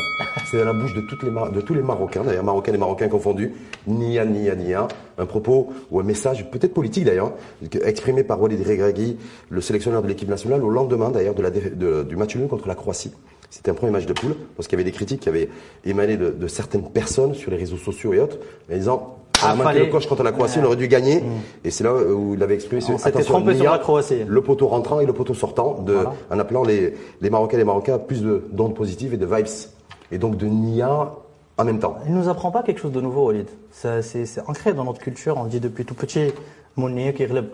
C'est 0.50 0.58
dans 0.58 0.66
la 0.66 0.74
bouche 0.74 0.94
de, 0.94 1.02
toutes 1.02 1.24
les, 1.24 1.30
Mar- 1.32 1.52
de 1.52 1.62
tous 1.62 1.74
les 1.74 1.82
Marocains, 1.82 2.24
d'ailleurs 2.24 2.44
Marocains 2.46 2.74
et 2.74 2.78
Marocains 2.78 3.08
confondus. 3.10 3.54
Nia, 3.88 4.26
Nia, 4.26 4.56
Nia. 4.56 4.88
Un 5.18 5.26
propos 5.26 5.70
ou 5.92 6.00
un 6.00 6.04
message, 6.04 6.50
peut-être 6.50 6.74
politique 6.74 7.04
d'ailleurs, 7.06 7.34
exprimé 7.84 8.24
par 8.24 8.42
Walid 8.42 8.66
Regragui, 8.66 9.18
le 9.50 9.62
sélectionneur 9.62 10.02
de 10.02 10.08
l'équipe 10.08 10.30
nationale, 10.30 10.64
au 10.64 10.70
lendemain 10.70 11.10
d'ailleurs 11.10 11.36
de 11.36 11.44
la 11.44 11.50
défa- 11.52 11.76
de- 11.78 12.04
du 12.04 12.16
match 12.16 12.36
nul 12.36 12.48
contre 12.48 12.68
la 12.68 12.76
Croatie. 12.76 13.12
C'était 13.52 13.70
un 13.70 13.74
premier 13.76 13.92
match 13.92 14.06
de 14.08 14.14
poule, 14.14 14.36
parce 14.56 14.68
qu'il 14.68 14.80
y 14.80 14.82
avait 14.82 14.90
des 14.90 14.96
critiques 14.96 15.20
qui 15.20 15.30
avaient 15.30 15.50
émané 15.86 16.18
de, 16.18 16.30
de 16.32 16.48
certaines 16.48 16.90
personnes 16.90 17.36
sur 17.36 17.52
les 17.52 17.58
réseaux 17.58 17.78
sociaux 17.78 18.14
et 18.14 18.20
autres, 18.20 18.38
en 18.72 18.76
disant 18.76 19.18
on 19.44 19.46
a 19.46 19.52
Ah, 19.52 19.56
manqué 19.56 19.80
le 19.80 19.86
coche 19.88 20.08
contre 20.08 20.24
la 20.24 20.32
Croatie, 20.32 20.60
on 20.60 20.66
aurait 20.66 20.76
dû 20.78 20.88
gagner. 20.88 21.22
Et 21.64 21.70
c'est 21.72 21.84
là 21.84 21.94
où 21.94 22.34
il 22.36 22.42
avait 22.44 22.54
exprimé 22.56 22.80
ce 22.82 22.92
On 22.92 22.98
s'était 22.98 23.24
trompé 23.24 23.54
sur 23.56 23.64
Nia, 23.64 23.72
la 23.74 23.80
Croatie. 23.80 24.24
le 24.28 24.42
poteau 24.42 24.68
rentrant 24.68 25.00
et 25.00 25.06
le 25.06 25.14
poteau 25.14 25.34
sortant, 25.34 25.80
de, 25.86 25.94
Voilà. 25.94 26.14
en 26.32 26.40
appelant 26.40 26.64
les, 26.64 26.94
les 27.22 27.30
Marocains 27.30 27.58
et 27.58 27.60
les 27.60 27.66
Marocains 27.66 27.96
à 27.96 28.00
plus 28.00 28.22
de- 28.24 28.44
d'ondes 28.52 28.74
positives 28.76 29.14
et 29.14 29.18
de 29.18 29.26
vibes. 29.26 29.48
Et 30.12 30.18
donc 30.18 30.38
de 30.38 30.46
Nia 30.46 31.12
en 31.58 31.64
même 31.66 31.80
temps. 31.80 31.98
Il 32.08 32.14
nous 32.14 32.30
apprend 32.30 32.52
pas 32.52 32.64
quelque 32.64 32.80
chose 32.80 32.92
de 32.94 33.02
nouveau, 33.02 33.28
Walid. 33.28 33.48
C'est 33.72 34.26
ancré 34.48 34.74
dans 34.74 34.84
notre 34.86 35.00
culture, 35.02 35.36
on 35.38 35.44
le 35.44 35.50
dit 35.50 35.60
depuis 35.60 35.86
tout 35.86 35.96
petit. 35.96 36.32
Mounier 36.78 37.14
qui 37.14 37.26
relève. 37.26 37.50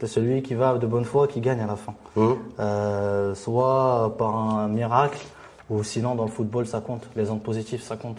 C'est 0.00 0.06
celui 0.08 0.42
qui 0.42 0.54
va 0.54 0.78
de 0.78 0.86
bonne 0.86 1.04
foi, 1.04 1.28
qui 1.28 1.40
gagne 1.40 1.60
à 1.60 1.66
la 1.66 1.76
fin. 1.76 1.94
Hum. 2.16 2.36
Euh, 2.58 3.34
soit 3.34 4.14
par 4.18 4.34
un 4.34 4.66
miracle, 4.68 5.18
ou 5.72 5.82
sinon 5.82 6.14
dans 6.14 6.24
le 6.24 6.30
football 6.30 6.66
ça 6.66 6.80
compte. 6.80 7.08
Les 7.16 7.30
ondes 7.30 7.42
positives 7.42 7.82
ça 7.82 7.96
compte. 7.96 8.18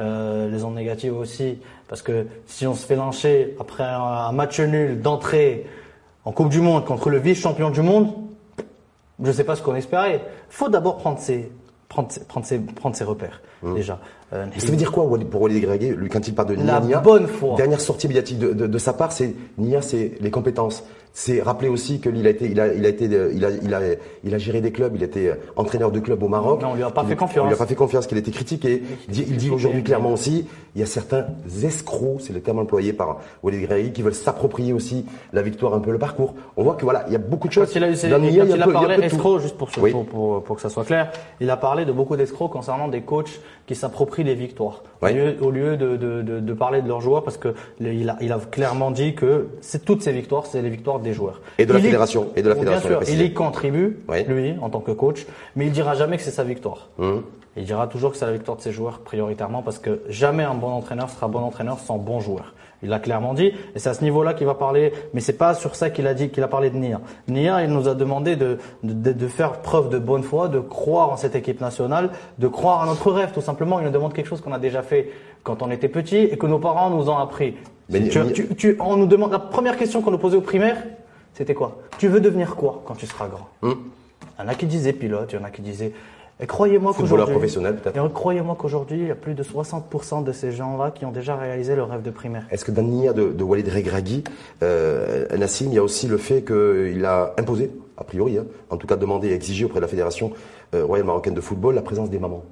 Euh, 0.00 0.50
les 0.50 0.64
ondes 0.64 0.74
négatives 0.74 1.16
aussi. 1.16 1.58
Parce 1.88 2.02
que 2.02 2.26
si 2.46 2.66
on 2.66 2.74
se 2.74 2.84
fait 2.84 2.96
lyncher 2.96 3.54
après 3.60 3.84
un, 3.84 4.32
match 4.32 4.58
nul 4.58 5.00
d'entrée 5.00 5.66
en 6.24 6.32
Coupe 6.32 6.48
du 6.48 6.60
Monde 6.60 6.84
contre 6.84 7.10
le 7.10 7.18
vice-champion 7.18 7.70
du 7.70 7.82
monde, 7.82 8.12
je 9.22 9.28
ne 9.28 9.32
sais 9.32 9.44
pas 9.44 9.54
ce 9.54 9.62
qu'on 9.62 9.76
espérait. 9.76 10.24
faut 10.48 10.68
d'abord 10.68 10.96
prendre 10.96 11.18
ses, 11.20 11.52
prendre 11.88 12.10
ses, 12.10 12.24
prendre 12.24 12.46
ses, 12.46 12.58
prendre 12.58 12.96
ses 12.96 13.04
repères, 13.04 13.40
déjà. 13.62 14.00
Euh, 14.32 14.46
Mais 14.54 14.60
ça 14.60 14.70
veut 14.70 14.76
dire 14.76 14.90
quoi 14.90 15.08
pour 15.30 15.42
Walid 15.42 15.60
Gregué, 15.62 15.90
lui, 15.94 16.08
quand 16.08 16.26
il 16.26 16.34
parle 16.34 16.48
de 16.48 16.54
La 16.66 16.80
Nia 16.80 16.98
bonne 16.98 17.26
foi. 17.26 17.56
Dernière 17.56 17.80
sortie 17.80 18.08
médiatique 18.08 18.38
de, 18.38 18.52
de- 18.52 18.66
de 18.66 18.78
sa 18.78 18.92
part, 18.92 19.12
c'est 19.12 19.34
Nia, 19.58 19.82
c'est 19.82 20.12
les 20.20 20.30
compétences. 20.30 20.82
C'est 21.16 21.40
rappeler 21.42 21.68
aussi 21.68 22.00
qu'il 22.00 22.26
a 22.26 22.30
été, 22.30 22.46
il 22.46 22.58
a, 22.58 22.74
il 22.74 22.84
a 22.84 22.88
été, 22.88 23.06
euh, 23.12 23.30
il 23.32 23.44
a, 23.44 23.50
il 23.50 23.72
a, 23.72 23.80
il 24.24 24.34
a 24.34 24.38
géré 24.38 24.60
des 24.60 24.72
clubs. 24.72 24.96
Il 24.96 25.02
était 25.04 25.28
euh, 25.28 25.34
entraîneur 25.54 25.92
de 25.92 26.00
club 26.00 26.20
au 26.24 26.28
Maroc. 26.28 26.58
Mais 26.60 26.66
on 26.66 26.74
lui 26.74 26.82
a 26.82 26.90
pas 26.90 27.02
Il- 27.04 27.10
fait 27.10 27.14
confiance. 27.16 27.44
On 27.44 27.46
lui 27.46 27.54
a 27.54 27.56
pas 27.56 27.66
fait 27.66 27.76
confiance. 27.76 28.08
Qu'il 28.08 28.18
était 28.18 28.32
critiqué. 28.32 28.82
Il 29.06 29.14
dit, 29.14 29.24
il 29.28 29.36
dit 29.36 29.48
aujourd'hui 29.50 29.84
clairement 29.84 30.12
aussi, 30.12 30.48
il 30.74 30.80
y 30.80 30.82
a 30.82 30.86
certains 30.86 31.26
escrocs, 31.62 32.20
c'est 32.20 32.32
le 32.32 32.40
terme 32.40 32.58
employé 32.58 32.92
par 32.92 33.20
Walid 33.44 33.62
Gregué, 33.62 33.92
qui 33.92 34.02
veulent 34.02 34.12
s'approprier 34.14 34.72
aussi 34.72 35.04
la 35.32 35.42
victoire, 35.42 35.74
un 35.74 35.78
peu 35.80 35.92
le 35.92 35.98
parcours. 35.98 36.34
On 36.56 36.64
voit 36.64 36.74
que 36.74 36.82
voilà, 36.82 37.04
il 37.06 37.12
y 37.12 37.16
a 37.16 37.20
beaucoup 37.20 37.46
de 37.46 37.52
choses. 37.52 37.68
Quand 37.72 37.78
il 37.78 37.84
a, 37.84 38.08
Dans 38.10 38.18
Nia, 38.18 38.44
il 38.44 38.60
a 38.62 38.64
peu- 38.66 38.72
parlé 38.72 38.96
peu 38.96 39.02
de 39.02 39.08
tout. 39.08 39.14
escroc, 39.14 39.38
juste 39.38 39.56
pour, 39.56 39.70
ce- 39.70 39.78
Oui. 39.78 39.92
pour, 39.92 40.06
pour, 40.06 40.42
pour 40.42 40.56
que 40.56 40.62
ça 40.62 40.68
soit 40.68 40.84
clair, 40.84 41.12
il 41.40 41.48
a 41.48 41.56
parlé 41.56 41.84
de 41.84 41.92
beaucoup 41.92 42.16
d'escrocs 42.16 42.50
concernant 42.50 42.88
des 42.88 43.02
coachs 43.02 43.40
qui 43.66 43.74
s'approprient 43.76 44.13
les 44.22 44.34
victoires. 44.34 44.82
Oui. 45.02 45.10
Au 45.10 45.14
lieu, 45.14 45.36
au 45.42 45.50
lieu 45.50 45.76
de, 45.76 45.96
de, 45.96 46.22
de, 46.22 46.40
de 46.40 46.52
parler 46.54 46.80
de 46.82 46.88
leurs 46.88 47.00
joueurs, 47.00 47.24
parce 47.24 47.36
que 47.36 47.48
le- 47.80 47.92
il 47.92 48.08
a, 48.08 48.16
il 48.20 48.32
a 48.32 48.38
clairement 48.38 48.90
dit 48.90 49.14
que 49.14 49.48
c'est 49.60 49.84
toutes 49.84 50.02
ces 50.02 50.12
victoires, 50.12 50.46
c'est 50.46 50.62
les 50.62 50.70
victoires 50.70 51.00
des 51.00 51.12
joueurs. 51.12 51.40
Et 51.58 51.66
de 51.66 51.72
la 51.72 51.78
Il 51.78 51.84
fédération, 51.86 52.28
et 52.36 52.42
de 52.42 52.48
la 52.48 52.54
Bien 52.54 52.62
fédération, 52.64 53.00
sûr, 53.02 53.12
il 53.14 53.22
y 53.22 53.32
contribue, 53.32 53.98
lui, 54.28 54.54
en 54.60 54.70
tant 54.70 54.80
que 54.80 54.92
coach, 54.92 55.26
mais 55.56 55.66
il 55.66 55.72
dira 55.72 55.94
jamais 55.94 56.16
que 56.16 56.22
c'est 56.22 56.30
sa 56.30 56.44
victoire. 56.44 56.88
Il 57.56 57.64
dira 57.64 57.86
toujours 57.86 58.10
que 58.12 58.16
c'est 58.16 58.26
la 58.26 58.32
victoire 58.32 58.56
de 58.56 58.62
ses 58.62 58.72
joueurs 58.72 58.98
prioritairement 59.00 59.62
parce 59.62 59.78
que 59.78 60.00
jamais 60.08 60.42
un 60.42 60.54
bon 60.54 60.68
entraîneur 60.70 61.08
sera 61.10 61.28
bon 61.28 61.40
entraîneur 61.40 61.78
sans 61.78 61.98
bons 61.98 62.20
joueurs. 62.20 62.54
Il 62.82 62.90
l'a 62.90 62.98
clairement 62.98 63.32
dit 63.32 63.52
et 63.74 63.78
c'est 63.78 63.88
à 63.88 63.94
ce 63.94 64.02
niveau-là 64.02 64.34
qu'il 64.34 64.46
va 64.46 64.54
parler, 64.54 64.92
mais 65.14 65.20
c'est 65.20 65.38
pas 65.38 65.54
sur 65.54 65.74
ça 65.76 65.88
qu'il 65.88 66.06
a 66.06 66.14
dit 66.14 66.28
qu'il 66.30 66.42
a 66.42 66.48
parlé 66.48 66.68
de 66.70 66.76
Nia. 66.76 67.00
Nia, 67.28 67.62
il 67.64 67.70
nous 67.70 67.88
a 67.88 67.94
demandé 67.94 68.36
de, 68.36 68.58
de, 68.82 69.12
de 69.12 69.28
faire 69.28 69.60
preuve 69.62 69.88
de 69.88 69.98
bonne 69.98 70.22
foi, 70.24 70.48
de 70.48 70.58
croire 70.58 71.10
en 71.10 71.16
cette 71.16 71.34
équipe 71.36 71.60
nationale, 71.60 72.10
de 72.38 72.48
croire 72.48 72.82
à 72.82 72.86
notre 72.86 73.10
rêve 73.12 73.30
tout 73.32 73.40
simplement. 73.40 73.78
Il 73.78 73.86
nous 73.86 73.92
demande 73.92 74.12
quelque 74.12 74.26
chose 74.28 74.40
qu'on 74.40 74.52
a 74.52 74.58
déjà 74.58 74.82
fait 74.82 75.10
quand 75.44 75.62
on 75.62 75.70
était 75.70 75.88
petit 75.88 76.16
et 76.18 76.36
que 76.36 76.46
nos 76.46 76.58
parents 76.58 76.90
nous 76.90 77.08
ont 77.08 77.16
appris. 77.16 77.54
Mais 77.88 78.08
tu, 78.08 78.18
Nia- 78.18 78.32
tu- 78.32 78.54
tu- 78.54 78.76
on 78.80 78.96
nous 78.96 79.06
demande 79.06 79.30
la 79.32 79.38
première 79.38 79.76
question 79.78 80.02
qu'on 80.02 80.10
nous 80.10 80.18
posait 80.18 80.36
au 80.36 80.40
primaire, 80.42 80.76
c'était 81.34 81.54
quoi? 81.54 81.78
Tu 81.98 82.08
veux 82.08 82.20
devenir 82.20 82.56
quoi 82.56 82.82
quand 82.84 82.94
tu 82.94 83.06
seras 83.06 83.28
grand? 83.28 83.48
Hum. 83.62 83.76
il 84.38 84.42
y 84.42 84.46
en 84.46 84.48
a 84.50 84.54
qui 84.54 84.66
disaient 84.66 84.92
pilote, 84.92 85.32
il 85.32 85.36
y 85.38 85.38
en 85.42 85.44
a 85.44 85.50
qui 85.50 85.62
disaient. 85.62 85.92
Et 86.40 86.46
croyez-moi 86.46 86.92
qu'aujourd'hui. 86.92 87.32
professionnel, 87.32 87.76
peut-être. 87.76 87.96
Et 87.96 88.12
croyez-moi 88.12 88.56
qu'aujourd'hui, 88.58 88.98
il 88.98 89.06
y 89.06 89.10
a 89.10 89.14
plus 89.14 89.34
de 89.34 89.42
60% 89.42 90.24
de 90.24 90.32
ces 90.32 90.50
gens-là 90.50 90.90
qui 90.90 91.04
ont 91.04 91.12
déjà 91.12 91.36
réalisé 91.36 91.76
leur 91.76 91.88
rêve 91.88 92.02
de 92.02 92.10
primaire. 92.10 92.46
Est-ce 92.50 92.64
que 92.64 92.72
dans 92.72 92.82
Nia 92.82 93.12
de, 93.12 93.30
de 93.30 93.44
Walid 93.44 93.68
Regragui, 93.68 94.24
euh, 94.62 95.26
Nassim, 95.36 95.66
il 95.68 95.74
y 95.74 95.78
a 95.78 95.82
aussi 95.82 96.08
le 96.08 96.18
fait 96.18 96.42
qu'il 96.42 97.04
a 97.04 97.34
imposé, 97.38 97.70
a 97.96 98.04
priori, 98.04 98.38
hein, 98.38 98.46
en 98.70 98.76
tout 98.76 98.88
cas 98.88 98.96
demandé 98.96 99.28
et 99.28 99.32
exigé 99.32 99.64
auprès 99.64 99.78
de 99.78 99.82
la 99.84 99.88
Fédération 99.88 100.32
euh, 100.74 100.84
royale 100.84 101.06
marocaine 101.06 101.34
de 101.34 101.40
football, 101.40 101.76
la 101.76 101.82
présence 101.82 102.10
des 102.10 102.18
mamans? 102.18 102.44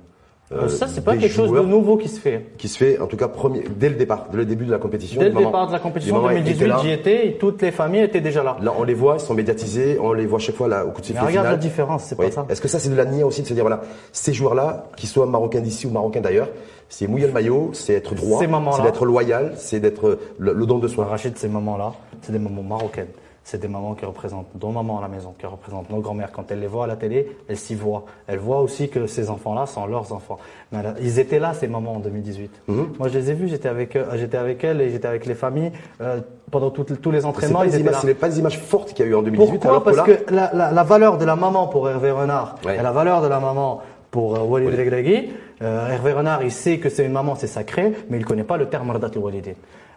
Euh, 0.54 0.68
ça, 0.68 0.86
c'est 0.86 1.04
pas 1.04 1.16
quelque 1.16 1.32
chose 1.32 1.50
de 1.52 1.60
nouveau 1.60 1.96
qui 1.96 2.08
se 2.08 2.20
fait. 2.20 2.46
qui 2.58 2.68
se 2.68 2.76
fait, 2.76 2.98
en 3.00 3.06
tout 3.06 3.16
cas, 3.16 3.28
premier, 3.28 3.64
dès 3.76 3.88
le 3.88 3.94
départ, 3.96 4.26
dès 4.30 4.36
le 4.38 4.44
début 4.44 4.64
de 4.66 4.70
la 4.70 4.78
compétition. 4.78 5.20
Dès 5.20 5.28
le 5.30 5.34
départ 5.34 5.66
de 5.66 5.72
la 5.72 5.78
compétition 5.78 6.16
mamans 6.16 6.30
étaient 6.30 6.40
2018, 6.54 6.66
là. 6.66 6.78
j'y 6.82 6.90
étais 6.90 7.26
et 7.28 7.32
toutes 7.38 7.62
les 7.62 7.70
familles 7.70 8.02
étaient 8.02 8.20
déjà 8.20 8.42
là. 8.42 8.56
Là, 8.60 8.72
on 8.78 8.84
les 8.84 8.94
voit, 8.94 9.14
ils 9.18 9.20
sont 9.20 9.34
médiatisés, 9.34 9.98
on 10.00 10.12
les 10.12 10.26
voit 10.26 10.38
chaque 10.38 10.56
fois 10.56 10.68
là, 10.68 10.84
au 10.84 10.90
coup 10.90 11.00
de 11.00 11.06
sifflet 11.06 11.20
regarde 11.20 11.46
final. 11.46 11.52
la 11.52 11.56
différence, 11.56 12.04
c'est 12.04 12.18
Oui. 12.18 12.26
pas 12.26 12.32
ça. 12.32 12.46
Est-ce 12.48 12.60
que 12.60 12.68
ça, 12.68 12.78
c'est 12.78 12.90
de 12.90 12.94
la 12.96 13.04
nia 13.04 13.26
aussi, 13.26 13.42
de 13.42 13.46
se 13.46 13.54
dire, 13.54 13.62
voilà, 13.64 13.80
ces 14.12 14.32
joueurs-là, 14.32 14.86
qu'ils 14.96 15.08
soient 15.08 15.26
marocains 15.26 15.60
d'ici 15.60 15.86
ou 15.86 15.90
marocains 15.90 16.20
d'ailleurs, 16.20 16.48
c'est 16.88 17.06
mouiller 17.06 17.26
le 17.26 17.32
maillot, 17.32 17.70
c'est 17.72 17.94
être 17.94 18.14
droit, 18.14 18.38
c'est 18.40 18.82
d'être 18.82 19.06
loyal, 19.06 19.54
c'est 19.56 19.80
d'être 19.80 20.18
le, 20.38 20.52
le 20.52 20.66
don 20.66 20.78
de 20.78 20.88
soi. 20.88 21.06
Rachid, 21.06 21.38
ces 21.38 21.48
mamans-là, 21.48 21.92
c'est 22.20 22.32
des 22.32 22.38
mamans 22.38 22.62
marocaines. 22.62 23.06
C'est 23.44 23.60
des 23.60 23.66
mamans 23.68 23.94
qui 23.94 24.04
représentent 24.04 24.46
nos 24.60 24.70
mamans 24.70 24.98
à 24.98 25.02
la 25.02 25.08
maison, 25.08 25.34
qui 25.36 25.46
représentent 25.46 25.90
nos 25.90 25.98
grands-mères. 26.00 26.30
Quand 26.30 26.50
elles 26.52 26.60
les 26.60 26.68
voient 26.68 26.84
à 26.84 26.86
la 26.86 26.94
télé, 26.96 27.36
elles 27.48 27.56
s'y 27.56 27.74
voient. 27.74 28.04
Elles 28.28 28.38
voient 28.38 28.60
aussi 28.60 28.88
que 28.88 29.06
ces 29.08 29.30
enfants-là 29.30 29.66
sont 29.66 29.84
leurs 29.86 30.12
enfants. 30.12 30.38
Mais 30.70 30.78
ils 31.00 31.18
étaient 31.18 31.40
là, 31.40 31.52
ces 31.52 31.66
mamans, 31.66 31.94
en 31.94 31.98
2018. 31.98 32.50
Mhm. 32.68 32.86
Moi, 33.00 33.08
je 33.08 33.18
les 33.18 33.30
ai 33.30 33.34
vus, 33.34 33.48
j'étais 33.48 33.68
avec, 33.68 33.96
eux- 33.96 34.06
j'étais 34.14 34.36
avec 34.36 34.62
elles 34.62 34.80
et 34.80 34.90
j'étais 34.90 35.08
avec 35.08 35.26
les 35.26 35.34
familles 35.34 35.72
euh, 36.00 36.20
pendant 36.52 36.70
tout- 36.70 36.84
tous 36.84 37.10
les 37.10 37.24
entraînements. 37.26 37.64
Ils 37.64 37.74
étaient 37.74 37.90
là. 37.90 38.14
pas 38.14 38.28
les 38.28 38.38
images 38.38 38.58
fortes 38.60 38.92
qu'il 38.92 39.04
y 39.04 39.08
a 39.08 39.10
eu 39.10 39.14
en 39.16 39.22
2018. 39.22 39.50
Pourquoi 39.54 39.70
alors 39.70 39.82
Parce 39.82 39.96
là, 39.96 40.04
que 40.04 40.32
la, 40.34 40.50
la- 40.54 40.70
la 40.70 40.82
valeur 40.84 41.18
de 41.18 41.24
la 41.24 41.34
maman 41.34 41.66
pour 41.66 41.88
Hervé 41.90 42.12
Renard 42.12 42.56
Ouais. 42.64 42.76
et 42.78 42.82
la 42.82 42.92
valeur 42.92 43.22
de 43.22 43.26
la 43.26 43.40
maman 43.40 43.80
pour 44.12 44.36
euh, 44.36 44.40
Walid 44.40 44.68
Oui. 44.68 45.30
Euh, 45.62 45.88
Hervé 45.90 46.12
Renard, 46.12 46.42
il 46.42 46.50
sait 46.52 46.78
que 46.78 46.88
c'est 46.88 47.04
une 47.04 47.12
maman, 47.12 47.34
c'est 47.34 47.46
sacré, 47.46 47.92
mais 48.10 48.18
il 48.18 48.24
connaît 48.24 48.44
pas 48.44 48.56
le 48.56 48.68
terme 48.68 48.86
Mardat 48.88 49.10
al-Walidin. 49.14 49.52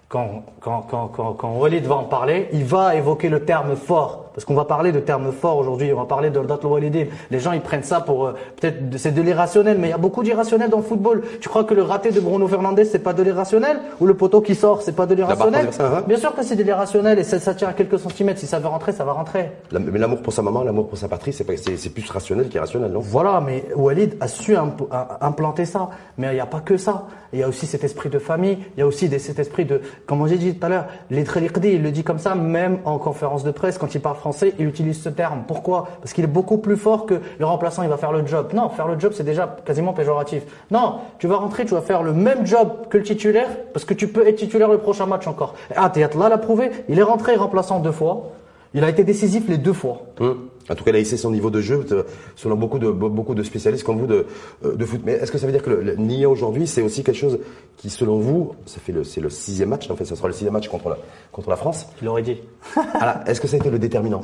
Quand, 0.07 0.43
quand, 0.59 0.81
quand, 0.83 1.07
quand, 1.07 1.33
quand 1.33 1.67
va 1.88 1.95
en 1.95 2.03
parler, 2.03 2.50
il 2.53 2.63
va 2.63 2.95
évoquer 2.95 3.29
le 3.29 3.43
terme 3.43 3.75
fort. 3.75 4.25
Parce 4.36 4.44
qu'on 4.46 4.54
va 4.54 4.65
parler 4.65 4.92
de 4.92 5.00
termes 5.00 5.32
forts 5.32 5.58
aujourd'hui, 5.58 5.92
on 5.94 5.98
va 5.98 6.06
parler 6.06 6.30
de 6.30 6.38
Mardat 6.38 6.60
al-Walidin. 6.62 7.06
Les 7.32 7.39
gens, 7.39 7.54
ils 7.54 7.62
prennent 7.62 7.84
ça 7.84 8.01
pour, 8.01 8.27
euh, 8.27 8.34
peut-être, 8.60 8.98
c'est 8.98 9.13
de 9.13 9.22
l'irrationnel, 9.22 9.77
mais 9.80 9.88
il 9.88 9.92
y 9.92 9.94
a 9.94 9.98
beaucoup 9.98 10.24
d'irrationnel 10.24 10.70
dans 10.70 10.77
le 10.77 10.84
football. 10.84 11.24
Tu 11.39 11.48
crois 11.50 11.63
que 11.63 11.74
le 11.74 11.82
raté 11.84 12.12
de 12.12 12.20
Bruno 12.20 12.48
Fernandez, 12.48 12.84
c'est 12.86 13.00
pas 13.00 13.13
de 13.13 13.24
l'irrationnel? 13.24 13.77
Ou 14.01 14.06
le 14.06 14.13
poteau 14.13 14.42
qui 14.42 14.54
sort, 14.54 14.82
c'est 14.82 14.92
pas 14.96 15.06
de 15.06 15.15
l'irrationnel? 15.15 15.68
hein 15.80 16.04
Bien 16.08 16.18
sûr 16.18 16.36
que 16.36 16.44
c'est 16.44 16.56
de 16.58 16.63
l'irrationnel 16.63 17.18
et 17.18 17.24
ça, 17.24 17.39
ça 17.39 17.54
tient 17.56 17.70
à 17.70 17.74
quelques 17.74 17.98
centimètres. 17.98 18.39
Si 18.39 18.48
ça 18.48 18.60
veut 18.60 18.68
rentrer, 18.68 18.92
ça 18.92 19.06
va 19.06 19.13
rentrer. 19.13 19.51
la- 19.72 19.80
mais 19.80 19.98
l'amour 20.00 20.22
pour 20.22 20.34
sa 20.34 20.42
maman, 20.42 20.63
l'amour 20.63 20.88
pour 20.89 20.98
sa 20.98 21.08
patrie, 21.08 21.32
c'est 21.34 21.44
pas- 21.46 21.56
c'est 21.58 21.77
c'est 21.77 21.89
plus 21.89 22.10
rationnel 22.10 22.50
qu'irrationnel, 22.50 22.92
non? 22.92 23.00
Voilà, 23.00 23.42
mais 23.46 23.63
Walid 23.75 24.18
a 24.20 24.27
su 24.27 24.56
imp- 24.56 24.88
a- 24.92 25.20
implanter 25.25 25.65
ça. 25.65 25.89
Mais 26.18 26.27
il 26.32 26.34
n'y 26.34 26.39
a 26.42 26.46
pas 26.46 26.60
que 26.60 26.75
ça. 26.77 27.06
Il 27.34 27.39
y 27.39 27.44
a 27.44 27.48
aussi 27.48 27.65
cet 27.65 27.84
esprit 27.84 28.10
de 28.10 28.20
famille. 28.20 28.58
Il 28.75 28.80
y 28.80 28.84
a 28.84 28.88
aussi 28.88 29.08
des- 29.10 29.20
cet 29.20 29.39
esprit 29.39 29.65
de, 29.65 29.82
comme 30.06 30.25
j'ai 30.27 30.38
dit 30.38 30.56
tout 30.56 30.65
à 30.65 30.70
l'heure, 30.70 30.86
l'Iqdi, 31.10 31.70
il 31.74 31.84
le 31.84 31.92
dit 31.92 32.04
comme 32.04 32.20
ça, 32.20 32.36
même 32.36 32.80
en 32.86 32.98
conférence 32.98 33.44
de 33.44 33.51
presse, 33.51 33.77
quand 33.77 33.94
il 33.96 34.01
parle 34.01 34.15
français, 34.25 34.55
il 34.58 34.65
utilise 34.65 35.03
ce 35.03 35.10
terme. 35.10 35.44
Pourquoi? 35.48 35.88
Parce 36.01 36.12
qu'il 36.12 36.24
est 36.24 36.27
beaucoup 36.27 36.58
plus 36.58 36.77
fort 36.77 37.05
que 37.05 37.22
le 37.38 37.46
remplaçant, 37.46 37.84
il 37.84 37.89
va 37.89 37.98
faire 37.98 38.12
le 38.12 38.25
job. 38.25 38.53
Non, 38.55 38.70
faire 38.70 38.88
le 38.88 39.00
job, 39.00 39.13
c'est 39.15 39.24
déjà 39.24 39.55
quasiment 39.63 39.94
péjoratif. 39.94 40.41
Non, 40.72 40.96
tu 41.20 41.27
vas 41.27 41.36
rentrer, 41.36 41.63
tu 41.63 41.75
vas 41.75 41.82
faire 41.82 42.01
le 42.01 42.12
même 42.12 42.44
job 42.44 42.88
que 42.89 42.98
le 42.98 43.03
titulaire, 43.03 43.48
parce 43.72 43.86
que 43.86 43.94
tu 43.94 44.08
peux 44.08 44.27
être 44.27 44.38
titulaire 44.38 44.70
le 44.70 44.79
prochain 44.79 45.05
match 45.05 45.27
encore. 45.27 45.53
Ah, 45.75 45.91
Théâtre 45.91 46.17
l'a 46.17 46.39
prouvé. 46.39 46.72
Il 46.89 46.98
est 46.98 47.03
rentré 47.03 47.36
remplaçant 47.36 47.79
deux 47.79 47.91
fois. 47.91 48.32
Il 48.75 48.84
a 48.84 48.89
été 48.89 49.03
décisif 49.03 49.46
les 49.48 49.58
deux 49.58 49.74
fois. 49.74 50.01
Hum. 50.20 50.50
En 50.70 50.74
tout 50.74 50.84
cas, 50.84 50.89
il 50.91 50.96
a 50.96 51.00
hissé 51.00 51.15
son 51.15 51.29
niveau 51.29 51.51
de 51.51 51.62
jeu, 51.62 51.86
euh, 51.91 52.03
selon 52.36 52.55
beaucoup 52.55 52.79
de, 52.79 52.88
be- 52.88 53.10
beaucoup 53.10 53.36
de 53.36 53.44
spécialistes 53.44 53.84
comme 53.86 54.00
vous 54.00 54.08
de, 54.08 54.25
euh, 54.65 54.75
de 54.75 54.84
foot. 54.86 55.01
Mais 55.05 55.12
est-ce 55.13 55.32
que 55.32 55.38
ça 55.38 55.46
veut 55.46 55.51
dire 55.51 55.62
que 55.62 55.70
le, 55.70 55.82
le 55.84 55.96
Nia 55.96 56.27
aujourd'hui, 56.27 56.65
c'est 56.65 56.82
aussi 56.82 57.03
quelque 57.03 57.17
chose 57.20 57.38
qui, 57.77 57.91
selon 57.91 58.17
vous, 58.17 58.55
ça 58.65 58.79
fait 58.79 58.91
le, 58.91 59.03
c'est 59.03 59.22
le 59.22 59.29
sixième 59.29 59.70
match, 59.70 59.89
en 59.91 59.96
fait, 59.96 60.05
ça 60.05 60.15
sera 60.15 60.27
le 60.27 60.34
sixième 60.34 60.53
match 60.53 60.67
contre 60.67 60.89
la, 60.89 60.98
contre 61.32 61.51
la 61.51 61.55
France? 61.55 61.86
Il 62.01 62.08
aurait 62.08 62.24
dit. 62.24 62.41
Alors, 62.96 63.17
est-ce 63.27 63.39
que 63.39 63.48
ça 63.48 63.58
a 63.58 63.60
été 63.60 63.70
le 63.70 63.77
déterminant? 63.77 64.22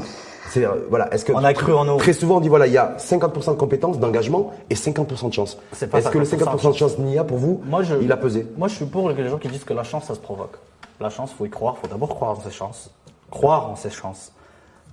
C'est, 0.50 0.66
euh, 0.66 0.72
voilà, 0.90 1.14
est-ce 1.14 1.26
que 1.26 1.32
On 1.32 1.44
a 1.44 1.54
cru 1.54 1.74
en 1.74 1.86
nous. 1.86 1.98
Très 1.98 2.14
souvent, 2.14 2.38
on 2.38 2.42
dit 2.42 2.50
voilà, 2.50 2.66
il 2.66 2.74
y 2.74 2.78
a 2.80 2.96
50% 2.98 3.52
de 3.52 3.58
compétences, 3.60 4.00
d'engagement 4.00 4.52
et 4.72 4.76
50% 4.76 5.30
de 5.30 5.34
chance. 5.34 5.60
C'est 5.74 5.92
pas 5.92 6.00
Est-ce 6.00 6.10
que 6.10 6.18
le 6.18 6.26
50% 6.26 6.58
50% 6.58 6.72
de 6.72 6.76
chance 6.78 6.98
Nia 6.98 7.24
pour 7.24 7.38
vous, 7.38 7.62
Moi, 7.66 7.84
je, 7.84 7.96
il 8.02 8.12
a 8.12 8.18
pesé? 8.18 8.48
Moi, 8.58 8.68
je 8.68 8.76
suis 8.78 8.86
pour 8.86 9.10
les 9.12 9.30
gens 9.30 9.38
qui 9.38 9.48
disent 9.48 9.64
que 9.64 9.74
la 9.74 9.84
chance, 9.84 10.06
ça 10.06 10.16
se 10.16 10.20
provoque. 10.20 10.56
La 11.00 11.12
chance, 11.12 11.32
faut 11.38 11.46
y 11.46 11.50
croire. 11.52 11.78
Faut 11.78 11.88
d'abord 11.88 12.10
croire 12.10 12.32
en 12.32 12.42
ses 12.42 12.50
chances. 12.52 12.90
Croire 13.30 13.70
en 13.70 13.76
ses 13.76 13.92
chances. 13.92 14.32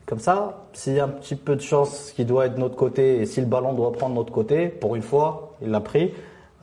Comme 0.09 0.21
ça, 0.21 0.65
s'il 0.73 0.95
y 0.95 1.01
a 1.01 1.05
un 1.05 1.09
petit 1.09 1.35
peu 1.37 1.55
de 1.55 1.61
chance 1.61 2.13
qui 2.17 2.25
doit 2.25 2.47
être 2.47 2.55
de 2.55 2.61
notre 2.61 2.77
côté 2.77 3.19
et 3.21 3.27
si 3.27 3.41
le 3.41 3.47
ballon 3.47 3.75
doit 3.75 3.93
prendre 3.93 4.15
notre 4.15 4.33
côté, 4.33 4.69
pour 4.69 4.97
une 4.97 5.03
fois, 5.03 5.55
il 5.61 5.71
l'a 5.71 5.81
pris. 5.81 6.15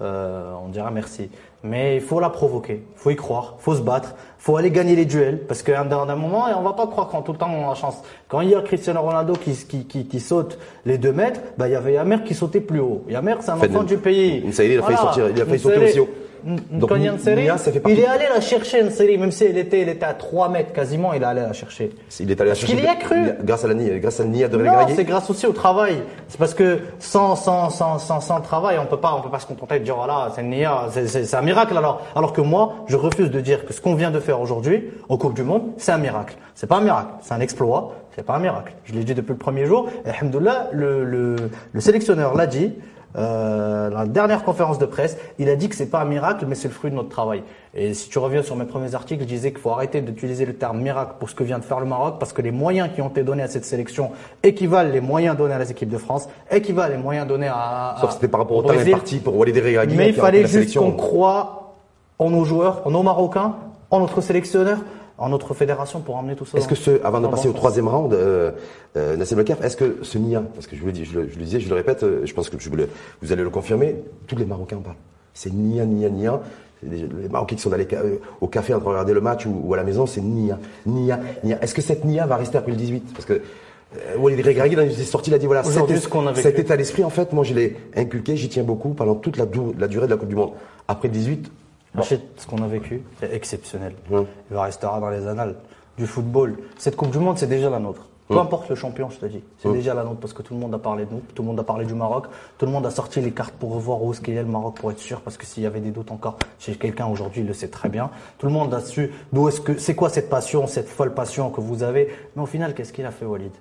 euh, 0.02 0.52
on 0.66 0.70
dira 0.70 0.90
merci. 0.90 1.30
Mais 1.64 1.96
il 1.96 2.02
faut 2.02 2.20
la 2.20 2.30
provoquer, 2.30 2.84
il 2.96 3.00
faut 3.00 3.12
y 3.12 3.16
croire, 3.16 3.56
il 3.60 3.64
faut 3.64 3.76
se 3.76 3.82
battre, 3.82 4.16
il 4.40 4.42
faut 4.44 4.58
aller 4.58 4.72
gagner 4.72 4.96
les 4.96 5.06
duels. 5.06 5.40
Parce 5.48 5.62
qu'à 5.64 5.80
un, 5.80 6.16
moment, 6.16 6.46
on 6.58 6.62
va 6.64 6.74
pas 6.74 6.88
croire 6.88 7.08
qu'en 7.08 7.22
tout 7.22 7.32
le 7.34 7.38
temps 7.38 7.50
on 7.52 7.70
a 7.70 7.76
chance. 7.76 8.02
Quand 8.28 8.42
il 8.42 8.50
y 8.50 8.56
a 8.56 8.62
Cristiano 8.62 9.02
Ronaldo 9.02 9.34
qui, 9.34 9.52
qui, 9.54 9.86
qui, 9.86 10.06
qui 10.08 10.20
saute 10.20 10.58
les 10.86 10.98
deux 10.98 11.14
mètres, 11.14 11.40
bah, 11.58 11.68
il 11.68 11.72
y 11.72 11.76
avait 11.76 11.94
Yamer 11.94 12.24
qui 12.24 12.34
sautait 12.34 12.62
plus 12.62 12.80
haut. 12.80 13.04
Yamer, 13.10 13.36
c'est 13.42 13.52
un 13.52 13.58
enfant 13.58 13.84
du 13.84 13.98
pays. 13.98 14.44
est, 14.48 14.74
il 14.74 14.80
a 14.80 14.82
failli 14.84 14.98
sortir- 14.98 15.30
il 15.30 15.42
a 15.42 15.46
failli 15.46 15.60
sauter 15.60 15.78
aussi 15.86 16.00
haut. 16.00 16.10
Il 16.46 18.00
est 18.00 18.06
allé 18.06 18.26
la 18.34 18.40
chercher, 18.40 18.84
Nsere, 18.84 19.18
même 19.20 19.32
si 19.32 19.46
elle 19.46 19.58
était, 19.58 19.82
elle 19.82 19.90
était 19.90 20.06
à 20.06 20.14
3 20.14 20.50
mètres 20.50 20.74
quasiment, 20.74 21.14
il 21.14 21.24
est 21.24 21.26
allé 21.26 21.42
la 21.42 21.54
chercher. 21.54 21.92
Il 22.20 22.30
est 22.30 22.40
allé 22.40 22.50
la 22.50 22.56
Parce 22.56 22.60
chercher 22.60 22.76
qu'il 22.76 22.86
y 22.86 22.88
a 22.88 22.96
cru. 22.96 23.18
grâce 23.44 23.66
à 23.66 23.68
la 23.68 23.74
Nia, 23.74 23.98
grâce 24.00 24.20
à 24.20 24.24
la 24.24 24.30
Nia 24.30 24.48
de 24.48 24.58
Non, 24.58 24.72
c'est 24.96 25.04
grâce 25.06 25.30
aussi 25.30 25.48
au 25.48 25.54
travail. 25.54 26.04
C'est 26.28 26.38
parce 26.38 26.54
que 26.54 26.80
sans 27.00 27.36
sans 27.36 27.70
sans 27.70 27.98
sans, 27.98 28.22
sans 28.22 28.42
travail, 28.42 28.78
on 28.80 28.86
peut 28.86 29.00
pas 29.00 29.16
on 29.18 29.22
peut 29.22 29.30
pas 29.30 29.40
se 29.40 29.48
contenter 29.48 29.80
de 29.80 29.84
dire 29.84 29.96
voilà, 29.96 30.32
c'est 30.36 30.44
Nia, 30.44 30.88
c'est 30.92 31.34
un 31.34 31.42
miracle 31.42 31.76
alors. 31.78 32.06
Alors 32.16 32.34
que 32.34 32.42
moi, 32.42 32.76
je 32.88 32.96
refuse 32.96 33.32
de 33.32 33.42
dire 33.42 33.66
que 33.66 33.74
ce 33.74 33.82
qu'on 33.82 33.96
vient 33.96 34.12
de 34.12 34.20
faire 34.20 34.40
aujourd'hui 34.40 34.92
en 35.10 35.18
Coupe 35.18 35.34
du 35.34 35.44
Monde, 35.44 35.64
c'est 35.78 35.92
un 35.92 35.98
miracle. 35.98 36.36
C'est 36.54 36.68
pas 36.68 36.78
un 36.78 36.82
miracle, 36.82 37.10
c'est 37.22 37.34
un 37.34 37.40
exploit. 37.40 37.94
C'est 38.16 38.24
pas 38.24 38.36
un 38.36 38.40
miracle. 38.40 38.74
Je 38.86 38.94
l'ai 38.94 39.04
dit 39.04 39.14
depuis 39.14 39.34
le 39.34 39.38
premier 39.38 39.66
jour. 39.66 39.90
Et 40.06 40.10
alhamdoulilah, 40.10 40.70
le 40.72 41.04
le 41.04 41.36
le 41.74 41.82
sélectionneur 41.82 42.34
l'a 42.36 42.48
dit. 42.48 42.74
Euh, 43.18 43.90
la 43.90 44.06
dernière 44.06 44.44
conférence 44.44 44.78
de 44.78 44.86
presse, 44.86 45.18
il 45.40 45.50
a 45.50 45.56
dit 45.56 45.70
que 45.70 45.76
c'est 45.76 45.86
pas 45.90 46.02
un 46.02 46.06
miracle, 46.06 46.46
mais 46.48 46.56
c'est 46.56 46.68
le 46.68 46.74
fruit 46.74 46.92
de 46.92 46.96
notre 46.96 47.10
travail. 47.10 47.44
Et 47.74 47.94
si 47.94 48.10
tu 48.10 48.20
reviens 48.20 48.42
sur 48.42 48.56
mes 48.56 48.66
premiers 48.66 48.96
articles, 48.96 49.24
je 49.24 49.28
disais 49.28 49.52
qu'il 49.52 49.60
faut 49.60 49.72
arrêter 49.72 50.02
d'utiliser 50.02 50.46
le 50.46 50.54
terme 50.54 50.82
miracle 50.82 51.14
pour 51.20 51.30
ce 51.30 51.36
que 51.36 51.44
vient 51.44 51.60
de 51.60 51.64
faire 51.64 51.80
le 51.80 51.86
Maroc, 51.86 52.16
parce 52.20 52.34
que 52.34 52.42
les 52.42 52.52
moyens 52.52 52.90
qui 52.94 53.02
ont 53.02 53.10
été 53.10 53.24
donnés 53.24 53.44
à 53.44 53.48
cette 53.48 53.66
sélection 53.66 54.12
équivalent 54.44 54.92
les 54.92 55.02
moyens 55.02 55.38
donnés 55.38 55.54
à 55.54 55.60
les 55.60 55.72
équipes 55.72 55.90
de 55.90 55.98
France, 55.98 56.28
équivalent 56.52 56.96
les 56.96 57.02
moyens 57.02 57.28
donnés 57.28 57.50
à. 57.50 57.96
Sauf 58.00 58.10
que 58.10 58.16
c'était 58.16 58.28
par 58.28 58.42
rapport 58.42 58.58
au 58.58 58.62
temps 58.62 58.74
Brésil. 58.74 58.94
imparti 58.94 59.20
pour 59.20 59.38
Walid 59.38 59.58
Regragui. 59.58 59.96
Mais 59.96 60.10
il 60.10 60.16
fallait 60.16 60.42
la 60.42 60.48
juste 60.48 60.78
qu'on 60.78 60.92
croit 60.92 61.74
en 62.20 62.30
nos 62.30 62.46
joueurs, 62.46 62.82
en 62.86 62.92
nos 62.92 63.04
Marocains, 63.04 63.56
en 63.92 64.00
notre 64.00 64.22
sélectionneur, 64.22 64.80
en 65.18 65.30
notre 65.30 65.54
fédération 65.54 66.02
pour 66.02 66.16
emmener 66.18 66.36
tout 66.36 66.46
ça. 66.46 66.58
Est-ce 66.58 66.68
que 66.68 66.76
ce, 66.76 67.02
avant 67.04 67.22
de 67.22 67.28
passer 67.28 67.48
au 67.48 67.54
troisième 67.54 67.88
round, 67.88 68.14
euh, 68.14 68.52
euh, 68.98 69.16
Nassim 69.16 69.38
Lekaf, 69.38 69.64
est-ce 69.64 69.78
que 69.78 69.98
ce 70.02 70.18
Nia, 70.18 70.42
parce 70.54 70.68
que 70.68 70.76
je 70.76 70.82
vous 70.82 70.88
le 70.88 70.94
dis, 70.94 71.06
je 71.06 71.20
le, 71.20 71.30
je 71.30 71.38
le 71.38 71.44
disais, 71.46 71.60
je 71.60 71.70
le 71.70 71.76
répète, 71.76 72.04
euh, 72.04 72.22
je 72.26 72.34
pense 72.34 72.50
que 72.50 72.60
je 72.60 72.70
vous, 72.70 72.76
le- 72.76 72.90
vous 73.22 73.32
allez 73.32 73.44
le 73.44 73.50
confirmer, 73.50 73.96
tous 74.28 74.36
les 74.36 74.46
Marocains 74.46 74.78
en 74.78 74.82
parlent. 74.82 74.96
C'est 75.34 75.54
Nia, 75.54 75.86
Nia, 75.86 76.10
Nia. 76.10 76.42
Les 76.84 77.08
Marocains 77.30 77.56
qui 77.56 77.62
sont 77.62 77.72
allés 77.74 77.88
euh, 77.94 78.18
au 78.42 78.48
café 78.48 78.74
en 78.74 78.78
train 78.80 78.86
de 78.90 78.92
regarder 78.92 79.14
le 79.14 79.22
match 79.22 79.46
ou, 79.46 79.62
ou 79.64 79.74
à 79.74 79.78
la 79.78 79.84
maison, 79.84 80.06
c'est 80.06 80.22
Nia, 80.22 80.60
Nia, 80.86 81.20
Nia. 81.44 81.58
Est-ce 81.64 81.74
que 81.74 81.82
cette 81.82 82.04
Nia 82.06 82.26
va 82.28 82.36
rester 82.36 82.58
après 82.58 82.72
le 82.72 82.78
18 82.78 83.14
Parce 83.14 83.26
que 83.26 83.34
euh, 83.34 84.18
Walid 84.20 84.46
Regragui, 84.46 84.76
dans 84.76 84.88
ses 84.90 85.04
sorties, 85.04 85.32
il 85.32 85.34
a 85.34 85.38
dit 85.40 85.46
voilà, 85.46 85.64
cet, 85.64 85.90
es- 85.90 85.98
ce 85.98 86.42
cet 86.42 86.60
état 86.60 86.76
d'esprit, 86.78 87.04
en 87.04 87.10
fait, 87.10 87.32
moi 87.34 87.44
je 87.44 87.54
l'ai 87.54 87.78
inculqué, 87.96 88.36
j'y 88.36 88.50
tiens 88.50 88.64
beaucoup 88.64 88.90
pendant 88.90 89.16
toute 89.16 89.38
la, 89.38 89.46
la 89.80 89.88
durée 89.88 90.06
de 90.08 90.12
la 90.12 90.18
Coupe 90.18 90.28
du 90.30 90.36
Monde. 90.36 90.52
Après 90.88 91.08
le 91.08 91.14
18, 91.14 91.50
Rachid, 91.96 92.22
ce 92.38 92.48
qu'on 92.48 92.62
a 92.64 92.68
vécu, 92.68 93.04
c'est 93.20 93.34
exceptionnel. 93.34 93.94
Ouais. 94.10 94.26
Il 94.52 94.58
restera 94.58 95.00
dans 95.00 95.10
les 95.10 95.28
annales 95.28 95.56
du 95.98 96.06
football. 96.08 96.58
Cette 96.78 96.96
Coupe 96.96 97.12
du 97.12 97.20
Monde, 97.20 97.38
c'est 97.38 97.48
déjà 97.48 97.70
la 97.70 97.80
nôtre. 97.80 98.02
Peu 98.28 98.40
importe 98.40 98.70
le 98.70 98.76
champion, 98.76 99.08
je 99.12 99.18
te 99.20 99.28
dis. 99.28 99.44
C'est 99.60 99.72
déjà 99.72 99.94
la 99.94 100.04
nôtre 100.04 100.20
parce 100.20 100.34
que 100.34 100.42
tout 100.42 100.56
le 100.56 100.60
monde 100.60 100.74
a 100.74 100.80
parlé 100.80 101.06
de 101.06 101.12
nous, 101.12 101.22
tout 101.36 101.44
le 101.44 101.48
monde 101.48 101.60
a 101.60 101.64
parlé 101.64 101.86
du 101.86 101.94
Maroc, 101.94 102.26
tout 102.58 102.66
le 102.66 102.72
monde 102.72 102.84
a 102.88 102.90
sorti 102.90 103.22
les 103.22 103.30
cartes 103.30 103.54
pour 103.54 103.72
revoir 103.76 104.02
où 104.02 104.12
est-ce 104.14 104.20
qu'il 104.22 104.36
est 104.36 104.42
le 104.42 104.50
Maroc 104.50 104.78
pour 104.80 104.90
être 104.90 104.98
sûr 104.98 105.22
parce 105.22 105.38
que 105.38 105.46
s'il 105.46 105.62
y 105.62 105.68
avait 105.68 105.80
des 105.80 105.92
doutes 105.92 106.10
encore 106.12 106.38
chez 106.58 106.74
quelqu'un 106.74 107.06
aujourd'hui, 107.06 107.42
il 107.42 107.48
le 107.48 107.54
sait 107.54 107.68
très 107.68 107.88
bien. 107.88 108.10
Tout 108.40 108.48
le 108.48 108.52
monde 108.52 108.74
a 108.74 108.82
su 108.82 109.12
d'où 109.32 109.48
est-ce 109.48 109.62
que, 109.62 109.78
c'est 109.78 109.94
quoi 109.94 110.10
cette 110.10 110.28
passion, 110.28 110.66
cette 110.66 110.88
folle 110.90 111.14
passion 111.14 111.52
que 111.52 111.62
vous 111.62 111.84
avez. 111.84 112.10
Mais 112.36 112.42
au 112.42 112.48
final, 112.48 112.74
qu'est-ce 112.74 112.94
qu'il 112.94 113.06
a 113.06 113.12
fait, 113.12 113.26
Walid? 113.26 113.52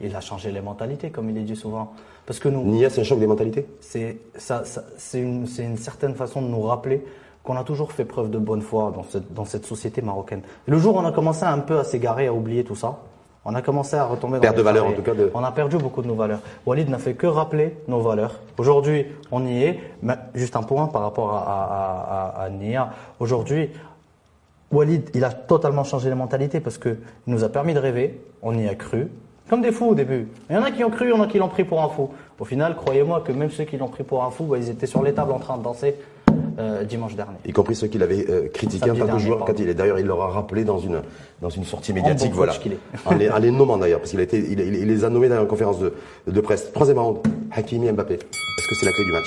Il 0.00 0.14
a 0.14 0.20
changé 0.20 0.52
les 0.52 0.60
mentalités, 0.60 1.10
comme 1.10 1.28
il 1.28 1.36
est 1.36 1.42
dit 1.42 1.56
souvent. 1.56 1.92
Parce 2.24 2.38
que 2.38 2.48
nous, 2.48 2.62
Nia, 2.62 2.90
c'est 2.90 3.00
un 3.00 3.04
choc 3.04 3.18
des 3.18 3.26
mentalités? 3.26 3.66
c'est 3.80 4.18
ça, 4.36 4.64
ça- 4.64 4.84
c'est 4.96 5.18
une, 5.20 5.48
c'est 5.48 5.64
une 5.64 5.76
certaine 5.76 6.14
façon 6.14 6.40
de 6.40 6.46
nous 6.46 6.62
rappeler 6.62 7.04
qu'on 7.44 7.56
a 7.56 7.62
toujours 7.62 7.92
fait 7.92 8.04
preuve 8.04 8.30
de 8.30 8.38
bonne 8.38 8.62
foi 8.62 8.90
dans 8.94 9.04
cette, 9.04 9.32
dans 9.32 9.44
cette 9.44 9.66
société 9.66 10.02
marocaine. 10.02 10.40
Le 10.66 10.78
jour 10.78 10.96
où 10.96 10.98
on 10.98 11.04
a 11.04 11.12
commencé 11.12 11.44
un 11.44 11.58
peu 11.58 11.78
à 11.78 11.84
s'égarer, 11.84 12.26
à 12.26 12.32
oublier 12.32 12.64
tout 12.64 12.74
ça, 12.74 12.96
on 13.44 13.54
a 13.54 13.60
commencé 13.60 13.94
à 13.96 14.06
retomber 14.06 14.36
dans 14.38 14.40
Perte 14.40 14.56
de 14.56 14.62
valeur, 14.62 14.84
travers. 14.84 14.98
en 14.98 15.02
tout 15.02 15.10
cas, 15.10 15.14
de- 15.14 15.30
On 15.34 15.44
a 15.44 15.52
perdu 15.52 15.76
beaucoup 15.76 16.00
de 16.00 16.06
nos 16.08 16.14
valeurs. 16.14 16.38
Walid 16.64 16.88
n'a 16.88 16.96
fait 16.98 17.12
que 17.12 17.26
rappeler 17.26 17.76
nos 17.88 18.00
valeurs. 18.00 18.40
Aujourd'hui, 18.56 19.04
on 19.30 19.44
y 19.46 19.62
est. 19.64 19.78
Mais 20.02 20.14
juste 20.34 20.56
un 20.56 20.62
point 20.62 20.86
par 20.86 21.02
rapport 21.02 21.34
à, 21.34 21.40
à, 21.42 22.40
à, 22.40 22.44
à 22.44 22.48
Nia. 22.48 22.88
Aujourd'hui, 23.20 23.68
Walid, 24.72 25.10
il 25.14 25.22
a 25.24 25.30
totalement 25.30 25.84
changé 25.84 26.08
les 26.08 26.14
mentalités 26.14 26.60
parce 26.60 26.78
que 26.78 26.96
il 27.26 27.34
nous 27.34 27.44
a 27.44 27.48
permis 27.50 27.74
de 27.74 27.78
rêver, 27.78 28.18
on 28.42 28.56
y 28.58 28.66
a 28.66 28.74
cru, 28.74 29.08
comme 29.50 29.60
des 29.60 29.70
fous 29.72 29.90
au 29.90 29.94
début. 29.94 30.26
Il 30.48 30.56
y 30.56 30.58
en 30.58 30.62
a 30.62 30.70
qui 30.70 30.82
ont 30.82 30.90
cru, 30.90 31.06
il 31.08 31.10
y 31.10 31.12
en 31.12 31.20
a 31.22 31.26
qui 31.26 31.38
l'ont 31.38 31.48
pris 31.48 31.64
pour 31.64 31.82
un 31.82 31.88
fou. 31.90 32.08
Au 32.40 32.44
final, 32.46 32.74
croyez-moi 32.74 33.20
que 33.20 33.30
même 33.32 33.50
ceux 33.50 33.64
qui 33.64 33.76
l'ont 33.76 33.88
pris 33.88 34.02
pour 34.02 34.24
un 34.24 34.30
fou, 34.30 34.44
bah, 34.44 34.56
ils 34.58 34.70
étaient 34.70 34.86
sur 34.86 35.02
les 35.02 35.12
tables 35.12 35.32
en 35.32 35.38
train 35.38 35.58
de 35.58 35.62
danser 35.62 35.94
euh, 36.58 36.84
dimanche 36.84 37.14
dernier. 37.16 37.36
y 37.46 37.52
compris 37.52 37.74
ceux 37.74 37.86
qu'il 37.88 38.02
avait 38.02 38.26
euh, 38.30 38.48
critiqué 38.52 38.90
en 38.90 38.94
tant 38.94 39.06
que 39.06 39.18
joueur, 39.18 39.44
quand 39.44 39.58
il 39.58 39.68
est 39.68 39.74
d'ailleurs, 39.74 39.98
il 39.98 40.06
leur 40.06 40.20
a 40.22 40.28
rappelé 40.28 40.64
dans 40.64 40.78
une 40.78 41.00
dans 41.42 41.50
une 41.50 41.64
sortie 41.64 41.92
médiatique, 41.92 42.30
bon 42.30 42.36
voilà, 42.36 42.54
en, 43.06 43.14
les, 43.14 43.28
en 43.30 43.38
les 43.38 43.50
nommant 43.50 43.76
d'ailleurs, 43.76 43.98
parce 44.00 44.10
qu'il 44.12 44.20
a 44.20 44.22
été, 44.22 44.38
il, 44.38 44.58
il- 44.60 44.74
il 44.76 44.86
les 44.88 45.04
a 45.04 45.10
nommés 45.10 45.28
dans 45.28 45.40
une 45.40 45.46
conférence 45.46 45.78
de, 45.78 45.92
de 46.26 46.40
presse. 46.40 46.72
Troisième 46.72 46.98
round, 46.98 47.18
Hakimi 47.54 47.90
Mbappé. 47.92 48.14
Est-ce 48.14 48.68
que 48.68 48.74
c'est 48.80 48.86
la 48.86 48.92
clé 48.92 49.04
du 49.04 49.12
match 49.12 49.26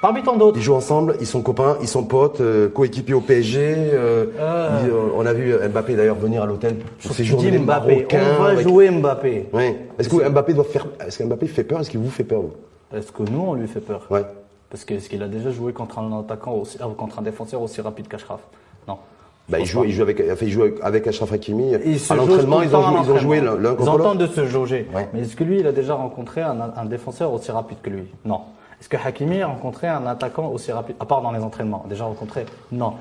Parmi 0.00 0.22
tant 0.22 0.36
d'autres, 0.36 0.56
Ils 0.56 0.62
jouent 0.62 0.74
ensemble, 0.76 1.16
ils 1.20 1.26
sont 1.26 1.42
copains, 1.42 1.76
ils 1.82 1.88
sont 1.88 2.04
potes, 2.04 2.40
euh, 2.40 2.68
coéquipiers 2.68 3.14
au 3.14 3.20
PSG. 3.20 3.58
euh, 3.92 4.26
ils, 4.84 4.90
on 5.16 5.26
a 5.26 5.32
vu 5.32 5.52
Mbappé 5.54 5.96
d'ailleurs 5.96 6.14
venir 6.16 6.42
à 6.42 6.46
l'hôtel 6.46 6.76
pour 6.76 7.10
je 7.10 7.16
séjourner 7.16 7.50
les 7.50 7.58
Mbappé, 7.58 7.94
Marocains. 7.96 8.22
on 8.38 8.42
va 8.42 8.48
avec- 8.50 8.66
jouer 8.68 8.90
Mbappé. 8.90 9.46
Ouais. 9.52 9.76
Est-ce 9.98 10.08
que 10.08 10.28
Mbappé 10.28 10.54
doit 10.54 10.64
faire 10.64 10.86
Est-ce 11.04 11.18
que 11.18 11.24
Mbappé 11.24 11.46
fait 11.48 11.64
peur? 11.64 11.80
Est-ce 11.80 11.90
qu'il 11.90 11.98
vous 12.00 12.10
fait 12.10 12.22
peur 12.24 12.42
vous? 12.42 12.52
Est-ce 12.96 13.10
que 13.10 13.24
nous, 13.24 13.40
on 13.40 13.54
lui 13.54 13.66
fait 13.66 13.80
peur? 13.80 14.06
Ouais. 14.10 14.22
Parce 14.70 14.84
que 14.84 14.94
est-ce 14.94 15.08
qu'il 15.08 15.22
a 15.22 15.28
déjà 15.28 15.50
joué 15.50 15.72
contre 15.72 15.98
un 15.98 16.20
attaquant 16.20 16.52
aussi, 16.52 16.78
euh, 16.80 16.86
contre 16.96 17.18
un 17.18 17.22
défenseur 17.22 17.62
aussi 17.62 17.80
rapide 17.80 18.08
qu'Ashraf 18.08 18.40
Non. 18.86 18.98
Bah, 19.48 19.58
il 19.58 19.64
joue, 19.64 19.84
il 19.84 19.92
joue 19.92 20.02
avec, 20.02 20.20
enfin, 20.30 20.44
il 20.44 20.50
joue 20.50 20.64
avec, 20.82 21.06
Ashraf 21.06 21.32
Hakimi. 21.32 21.72
Ils 21.86 22.12
à 22.12 22.16
l'entraînement, 22.16 22.60
ils 22.60 22.76
ont 22.76 22.82
joué, 22.82 22.98
ils 23.02 23.10
ont 23.12 23.16
joué 23.18 23.40
l'un 23.40 23.56
Ils 23.56 23.76
contre 23.76 23.90
entendent 23.92 24.20
l'autre. 24.20 24.34
de 24.34 24.34
se 24.34 24.46
jauger. 24.46 24.86
Ouais. 24.94 25.08
Mais 25.14 25.20
est-ce 25.22 25.36
que 25.36 25.44
lui, 25.44 25.60
il 25.60 25.66
a 25.66 25.72
déjà 25.72 25.94
rencontré 25.94 26.42
un, 26.42 26.58
un 26.76 26.84
défenseur 26.84 27.32
aussi 27.32 27.50
rapide 27.50 27.78
que 27.82 27.88
lui? 27.88 28.04
Non. 28.26 28.42
Est-ce 28.78 28.90
que 28.90 28.96
Hakimi 28.96 29.40
a 29.40 29.46
rencontré 29.46 29.88
un 29.88 30.06
attaquant 30.06 30.48
aussi 30.50 30.70
rapide? 30.70 30.96
À 31.00 31.06
part 31.06 31.22
dans 31.22 31.32
les 31.32 31.40
entraînements. 31.42 31.84
Déjà 31.88 32.04
rencontré? 32.04 32.44
Non. 32.70 32.92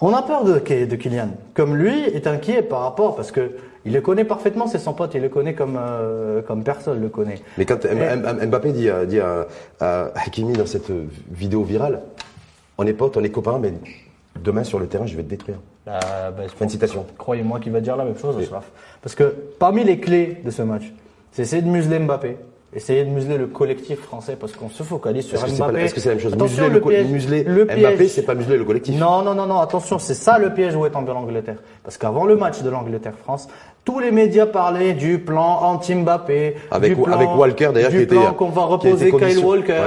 On 0.00 0.14
a 0.14 0.22
peur 0.22 0.44
de, 0.44 0.54
de 0.58 0.96
Kylian. 0.96 1.30
Comme 1.54 1.76
lui 1.76 2.04
est 2.04 2.26
inquiet 2.26 2.62
par 2.62 2.80
rapport, 2.82 3.16
parce 3.16 3.32
que 3.32 3.52
il 3.84 3.92
le 3.92 4.00
connaît 4.00 4.24
parfaitement, 4.24 4.66
c'est 4.66 4.78
son 4.78 4.92
pote, 4.92 5.12
il 5.14 5.22
le 5.22 5.28
connaît 5.28 5.54
comme, 5.54 5.78
euh, 5.80 6.42
comme 6.42 6.62
personne 6.62 7.00
le 7.00 7.08
connaît. 7.08 7.40
Mais 7.56 7.64
quand 7.64 7.84
Et- 7.84 8.46
Mbappé 8.46 8.72
dit, 8.72 8.90
à- 8.90 9.06
dit 9.06 9.18
à, 9.20 9.46
à 9.80 10.10
Hakimi 10.14 10.52
dans 10.52 10.66
cette 10.66 10.90
euh, 10.90 11.04
vidéo 11.30 11.62
virale, 11.62 12.02
on 12.76 12.86
est 12.86 12.92
potes, 12.92 13.16
on 13.16 13.24
est 13.24 13.30
copains, 13.30 13.58
mais 13.58 13.72
demain 14.42 14.62
sur 14.64 14.78
le 14.78 14.86
terrain, 14.88 15.06
je 15.06 15.16
vais 15.16 15.22
te 15.22 15.30
détruire. 15.30 15.56
Euh, 15.88 16.30
bah, 16.30 16.42
je 16.44 16.52
Fin 16.52 16.66
de 16.66 16.70
citation. 16.70 17.06
Croyez-moi 17.16 17.60
qu'il 17.60 17.72
va 17.72 17.80
dire 17.80 17.96
la 17.96 18.04
même 18.04 18.18
chose. 18.18 18.36
Parce 19.00 19.14
que 19.14 19.34
parmi 19.58 19.84
les 19.84 19.98
clés 20.00 20.36
de 20.44 20.50
ce 20.50 20.62
match, 20.62 20.92
c'est 21.32 21.42
essayer 21.42 21.62
de 21.62 21.68
museler 21.68 21.98
Mbappé, 21.98 22.36
essayer 22.74 23.04
de 23.04 23.10
museler 23.10 23.38
le 23.38 23.46
collectif 23.46 24.00
français, 24.00 24.36
parce 24.38 24.52
qu'on 24.52 24.68
se 24.68 24.82
focalise 24.82 25.24
sur 25.26 25.42
Est-ce 25.42 25.56
pas- 25.58 25.68
Mbappé. 25.68 25.84
est-ce 25.84 25.94
que 25.94 26.00
c'est 26.00 26.10
la 26.10 26.14
même 26.16 26.22
chose 26.22 26.34
Attention, 26.34 26.64
Museler, 26.64 26.74
le, 26.74 26.80
co- 26.80 26.88
piège- 26.90 27.06
museler 27.08 27.42
le 27.44 27.64
Mbappé, 27.64 28.08
c'est 28.08 28.22
pas 28.22 28.34
museler 28.34 28.58
le 28.58 28.64
collectif. 28.64 28.98
Non, 28.98 29.22
non, 29.22 29.34
non, 29.34 29.46
non, 29.46 29.58
attention, 29.58 29.98
c'est 29.98 30.14
ça 30.14 30.38
le 30.38 30.52
piège 30.52 30.76
où 30.76 30.84
est 30.84 30.90
tombé 30.90 31.12
l'Angleterre. 31.12 31.56
Parce 31.82 31.96
qu'avant 31.96 32.26
le 32.26 32.36
match 32.36 32.60
de 32.62 32.68
l'Angleterre-France, 32.68 33.48
tous 33.84 34.00
les 34.00 34.10
médias 34.10 34.44
parlaient 34.46 34.92
du 34.92 35.18
plan 35.18 35.60
anti-Mbappé. 35.62 36.56
Avec- 36.70 36.94
du 36.96 37.02
plan- 37.02 37.14
avec 37.14 37.28
Walker, 37.34 37.70
d'ailleurs, 37.72 37.90
du 37.90 37.96
qui 37.98 38.02
était- 38.02 38.14
plan 38.16 38.34
qu'on 38.34 38.48
va 38.50 38.62
qui 38.78 38.86
a 38.88 38.90
été 38.90 38.90
reposer 38.90 39.04
Kyle 39.10 39.18
condition- 39.20 39.48
Walker. 39.48 39.72
Ouais. 39.72 39.78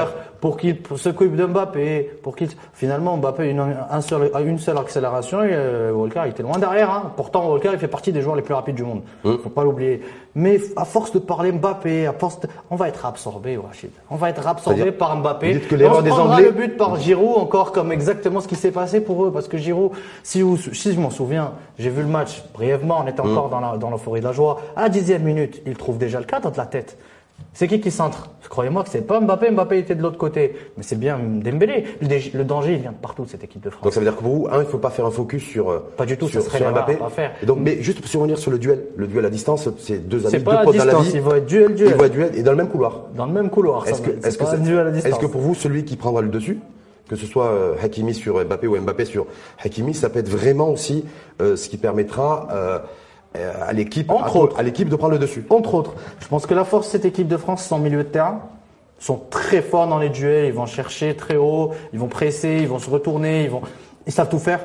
Pour 0.42 0.58
qu'il 0.58 0.78
s'occupe 0.96 1.36
de 1.36 1.46
Mbappé, 1.46 2.12
pour 2.24 2.36
qu'il 2.36 2.50
finalement 2.74 3.16
Mbappé 3.18 3.44
a 3.44 3.46
une, 3.46 3.64
un 3.90 4.02
seul, 4.02 4.32
une 4.44 4.58
seule 4.58 4.78
accélération 4.80 5.44
et 5.44 5.50
euh, 5.52 5.92
Walker 5.92 6.22
il 6.26 6.32
était 6.32 6.42
loin 6.42 6.58
derrière. 6.58 6.90
Hein. 6.90 7.12
Pourtant 7.16 7.48
Walker 7.50 7.70
il 7.74 7.78
fait 7.80 7.88
partie 7.88 8.12
des 8.12 8.22
joueurs 8.24 8.36
les 8.36 8.42
plus 8.42 8.56
rapides 8.56 8.74
du 8.76 8.84
monde, 8.84 9.04
Hum. 9.24 9.38
faut 9.44 9.50
pas 9.50 9.64
l'oublier. 9.64 10.02
Mais 10.34 10.60
à 10.76 10.86
force 10.86 11.12
de 11.12 11.20
parler 11.20 11.52
Mbappé, 11.52 12.08
à 12.08 12.14
force 12.14 12.40
de- 12.40 12.48
on 12.72 12.76
va 12.76 12.88
être 12.88 13.06
absorbé, 13.06 13.56
Rachid. 13.58 13.92
On 14.10 14.16
va 14.16 14.30
être 14.32 14.48
absorbé 14.48 14.92
par 14.92 15.16
Mbappé. 15.18 15.54
dites 15.54 15.68
que 15.68 15.76
Et 15.76 15.86
on 15.88 16.02
des 16.02 16.12
Anglais- 16.12 16.46
le 16.46 16.52
but 16.52 16.76
par 16.76 16.96
Giroud 16.96 17.38
encore 17.38 17.72
comme 17.72 17.92
exactement 17.92 18.42
ce 18.42 18.48
qui 18.48 18.56
s'est 18.56 18.72
passé 18.72 19.00
pour 19.02 19.24
eux 19.24 19.32
parce 19.32 19.48
que 19.48 19.58
Giroud 19.58 19.92
si, 20.24 20.42
vous, 20.42 20.58
si 20.58 20.92
je 20.94 21.00
m'en 21.00 21.12
souviens 21.12 21.52
j'ai 21.78 21.90
vu 21.92 22.02
le 22.02 22.08
match 22.08 22.42
brièvement 22.54 23.02
on 23.04 23.08
était 23.08 23.22
encore 23.22 23.50
dans 23.50 23.60
la 23.60 23.78
dans 23.78 23.92
l'euphorie 23.92 24.22
de 24.22 24.26
la 24.26 24.32
joie 24.32 24.60
à 24.76 24.82
la 24.84 24.90
dixième 24.90 25.22
minute 25.22 25.62
il 25.68 25.76
trouve 25.76 25.98
déjà 26.00 26.18
le 26.20 26.26
cadre 26.26 26.50
de 26.52 26.58
la 26.58 26.66
tête 26.66 26.98
c'est 27.54 27.68
qui 27.68 27.80
qui 27.80 27.92
centre 27.92 28.30
Croyez-moi 28.50 28.84
que 28.84 28.90
c'est 28.90 29.08
pas 29.08 29.22
Mbappé, 29.22 29.52
Mbappé 29.52 29.78
était 29.78 29.96
de 29.96 30.02
l'autre 30.02 30.18
côté, 30.18 30.54
mais 30.76 30.84
c'est 30.84 31.00
bien 31.00 31.18
Dembélé. 31.18 31.86
Le, 32.02 32.44
danger, 32.44 32.74
il 32.74 32.80
vient 32.80 32.92
de 32.92 32.98
partout 32.98 33.24
de 33.24 33.30
cette 33.30 33.46
équipe 33.46 33.64
de 33.64 33.70
France. 33.70 33.82
Donc 33.82 33.94
ça 33.94 34.02
veut 34.02 34.06
dire 34.06 34.16
que 34.16 34.22
pour 34.22 34.36
vous, 34.36 34.48
un, 34.52 34.60
il 34.60 34.66
faut 34.66 34.78
pas 34.78 34.90
faire 34.90 35.06
un 35.06 35.12
focus 35.12 35.42
sur 35.42 35.70
euh, 35.70 35.80
Pas 35.96 36.06
du 36.06 36.18
tout, 36.18 36.26
ça 36.26 36.34
sur, 36.34 36.42
serait 36.42 36.58
sur 36.58 36.68
l'erreur 36.68 36.86
Mbappé. 36.86 36.96
à 36.96 36.98
pas 36.98 37.10
faire. 37.10 37.32
Et 37.42 37.46
donc, 37.46 37.60
mais 37.62 37.82
juste 37.82 38.02
pour 38.02 38.12
revenir 38.22 38.38
sur 38.38 38.52
le 38.52 38.60
duel, 38.60 38.88
le 38.98 39.08
duel 39.08 39.26
à 39.26 39.30
distance, 39.30 39.70
c'est 39.78 40.06
deux 40.06 40.26
amis, 40.26 40.32
c'est 40.32 40.40
deux 40.40 40.44
pas 40.44 40.60
à 40.60 40.66
dans 40.66 40.72
la 40.74 41.00
vie. 41.00 41.18
être 41.18 41.46
duel, 41.46 41.76
duel. 41.76 41.92
Ils 41.92 41.96
vont 41.96 42.04
être 42.04 42.12
duel 42.12 42.32
et 42.36 42.44
dans 42.44 42.52
le 42.52 42.58
même 42.58 42.68
couloir. 42.68 43.06
Dans 43.16 43.26
le 43.26 43.32
même 43.32 43.50
couloir. 43.50 43.88
Est-ce 43.88 44.02
que, 44.02 44.10
est-ce 44.10 44.38
pas 44.38 44.54
est-ce 44.54 45.26
pour 45.28 45.42
vous, 45.42 45.56
celui 45.56 45.86
qui 45.86 45.96
prendra 45.96 46.22
le 46.22 46.28
dessus, 46.28 46.60
que 47.08 47.16
ce 47.16 47.26
soit 47.26 47.48
euh, 47.48 47.76
Hakimi 47.82 48.14
sur 48.14 48.44
Mbappé 48.46 48.68
ou 48.68 48.78
Mbappé 48.78 49.06
sur 49.06 49.28
Hakimi, 49.64 49.94
ça 49.94 50.10
peut 50.10 50.20
être 50.20 50.30
vraiment 50.30 50.70
aussi 50.70 51.06
euh, 51.42 51.56
ce 51.56 51.70
qui 51.70 51.78
permettra 51.78 52.48
euh, 52.52 52.80
à 53.36 53.72
l'équipe, 53.74 54.10
Entre 54.10 54.36
à, 54.36 54.40
autres. 54.40 54.60
à 54.60 54.64
l'équipe 54.64 54.90
de 54.90 54.96
prendre 54.96 55.14
le 55.14 55.20
dessus. 55.20 55.46
Entre 55.50 55.74
autres, 55.74 55.94
je 56.20 56.28
pense 56.28 56.46
que 56.46 56.54
la 56.54 56.66
force 56.66 56.88
de 56.88 56.92
cette 56.92 57.06
équipe 57.06 57.28
de 57.28 57.38
France, 57.38 57.66
son 57.66 57.80
milieu 57.80 58.00
de 58.00 58.10
terrain. 58.10 58.42
sont 59.00 59.22
très 59.30 59.62
forts 59.62 59.88
dans 59.88 60.00
les 60.00 60.10
duels, 60.10 60.46
ils 60.46 60.54
vont 60.54 60.66
chercher 60.66 61.16
très 61.16 61.38
haut, 61.38 61.72
ils 61.94 62.00
vont 62.00 62.08
presser, 62.08 62.60
ils 62.62 62.68
vont 62.68 62.80
se 62.80 62.90
retourner, 62.90 63.46
ils 63.46 63.50
vont, 63.50 63.62
ils 64.06 64.12
savent 64.12 64.30
tout 64.30 64.40
faire. 64.40 64.60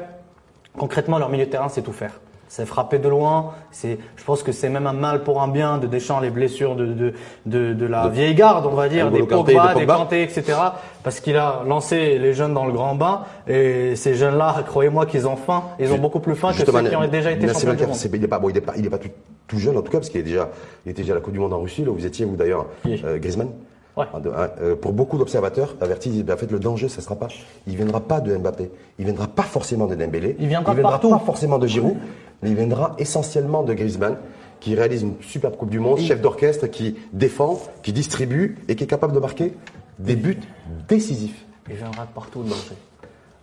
Concrètement, 0.77 1.19
leur 1.19 1.31
milieu 1.31 1.47
de 1.47 1.51
terrain, 1.51 1.69
c'est 1.69 1.83
tout 1.83 1.93
faire. 1.93 2.21
C'est 2.49 2.67
frapper 2.67 2.99
de 2.99 3.09
loin. 3.09 3.53
C'est, 3.71 3.99
je 4.17 4.25
pense 4.25 4.43
que 4.43 4.53
c'est 4.53 4.69
même 4.69 4.87
un 4.87 4.93
mal 4.93 5.23
pour 5.25 5.43
un 5.43 5.49
bien 5.49 5.79
de 5.79 5.87
Deschamps 5.87 6.21
les 6.21 6.31
blessures 6.31 6.77
de 6.77 6.87
de 6.87 7.13
de, 7.47 7.73
de 7.75 7.87
la 7.87 8.09
vieille 8.09 8.35
garde, 8.35 8.67
on 8.67 8.75
va 8.75 8.89
dire, 8.89 9.11
des 9.11 9.27
Kanté, 9.27 9.55
Pogba, 9.55 9.75
de 9.75 9.81
des. 9.81 9.87
Kanté, 9.87 10.23
etc. 10.23 10.55
Parce 11.03 11.21
qu'il 11.21 11.37
a 11.37 11.63
lancé 11.67 12.19
les 12.19 12.33
jeunes 12.33 12.55
dans 12.55 12.67
le 12.67 12.73
grand 12.73 12.95
bain 12.95 13.23
et 13.47 13.97
ces 13.97 14.15
jeunes-là, 14.15 14.65
croyez-moi 14.67 15.07
qu'ils 15.07 15.27
ont 15.27 15.37
faim. 15.37 15.65
Ils 15.79 15.93
ont 15.93 15.99
beaucoup 15.99 16.21
plus 16.21 16.35
faim 16.35 16.51
que 16.53 16.65
ceux 16.65 16.65
qui 16.65 16.97
ont 16.97 17.09
déjà 17.09 17.31
été 17.33 17.47
champions 17.49 17.75
du 17.75 17.87
monde. 17.87 17.97
il 18.13 18.21
n'est 18.21 18.29
pas, 18.29 18.39
bon, 18.39 18.49
il 18.51 18.57
est 18.57 18.61
pas, 18.61 18.75
il 18.77 18.87
est 18.87 18.91
pas 18.91 18.99
tout, 18.99 19.09
tout 19.47 19.59
jeune 19.59 19.77
en 19.77 19.83
tout 19.83 19.91
cas, 19.93 19.99
parce 19.99 20.11
qu'il 20.11 20.21
est 20.21 20.25
déjà, 20.25 20.49
il 20.85 20.91
était 20.93 21.03
déjà 21.03 21.13
à 21.15 21.17
la 21.17 21.21
Coupe 21.21 21.33
du 21.33 21.39
Monde 21.39 21.53
en 21.53 21.61
Russie, 21.61 21.85
là 21.85 21.91
où 21.91 21.95
vous 21.95 22.07
étiez, 22.07 22.25
vous 22.25 22.37
d'ailleurs, 22.37 22.67
Oui. 22.85 23.03
euh, 23.05 23.19
Griezmann. 23.19 23.49
Ouais. 23.97 24.05
Ah, 24.13 24.19
ah, 24.37 24.49
euh, 24.61 24.77
pour 24.77 24.93
beaucoup 24.93 25.17
d'observateurs, 25.17 25.75
avertis, 25.81 26.11
disent, 26.11 26.25
ben, 26.25 26.35
en 26.35 26.37
fait, 26.37 26.51
le 26.51 26.59
danger, 26.59 26.89
ça 26.89 27.01
sera 27.01 27.17
pas, 27.17 27.29
il 27.67 27.77
viendra 27.77 28.01
pas 28.01 28.21
de 28.21 28.37
Mbappé, 28.37 28.71
il 28.99 29.07
viendra 29.07 29.27
pas 29.27 29.43
forcément 29.43 29.87
de 29.87 29.95
Dembélé, 29.95 30.37
Il 30.39 30.49
viendra 30.49 30.75
de 30.75 30.81
viendra 30.81 31.01
pas 31.01 31.19
forcément 31.25 31.59
de 31.59 31.67
Giroud, 31.67 31.97
mais 32.43 32.51
il 32.51 32.57
viendra 32.57 32.95
essentiellement 32.99 33.63
de 33.63 33.75
Griezmann, 33.75 34.17
qui 34.61 34.75
réalise 34.75 35.03
une 35.03 35.15
superbe 35.21 35.57
Coupe 35.57 35.71
du 35.71 35.81
Monde, 35.81 35.99
chef 35.99 36.21
d'orchestre, 36.21 36.67
qui 36.67 36.97
défend, 37.13 37.61
qui 37.83 37.93
distribue 37.93 38.59
et 38.69 38.77
qui 38.77 38.85
est 38.85 38.89
capable 38.89 39.13
de 39.13 39.21
marquer 39.21 39.55
des 39.99 40.17
buts 40.17 40.41
décisifs. 40.89 41.45
Il 41.69 41.77
viendra 41.77 42.05
de 42.05 42.11
partout 42.11 42.43
le 42.43 42.49
danger. 42.49 42.77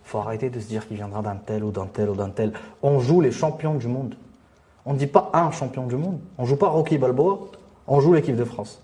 Faut 0.02 0.18
arrêter 0.18 0.50
de 0.50 0.60
se 0.60 0.66
dire 0.66 0.86
qu'il 0.86 0.96
viendra 0.96 1.22
d'un 1.22 1.36
tel 1.36 1.64
ou 1.64 1.70
d'un 1.70 1.86
tel 1.86 2.10
ou 2.10 2.14
d'un 2.14 2.30
tel. 2.30 2.52
On 2.82 3.00
joue 3.00 3.20
les 3.20 3.32
champions 3.32 3.74
du 3.74 3.88
monde. 3.88 4.14
On 4.86 4.92
ne 4.92 4.98
dit 4.98 5.06
pas 5.06 5.30
un 5.32 5.50
champion 5.50 5.86
du 5.86 5.96
monde. 5.96 6.20
On 6.36 6.44
joue 6.44 6.56
pas 6.56 6.68
Rocky 6.68 6.98
Balboa. 6.98 7.38
On 7.86 8.00
joue 8.00 8.12
l'équipe 8.12 8.36
de 8.36 8.44
France. 8.44 8.82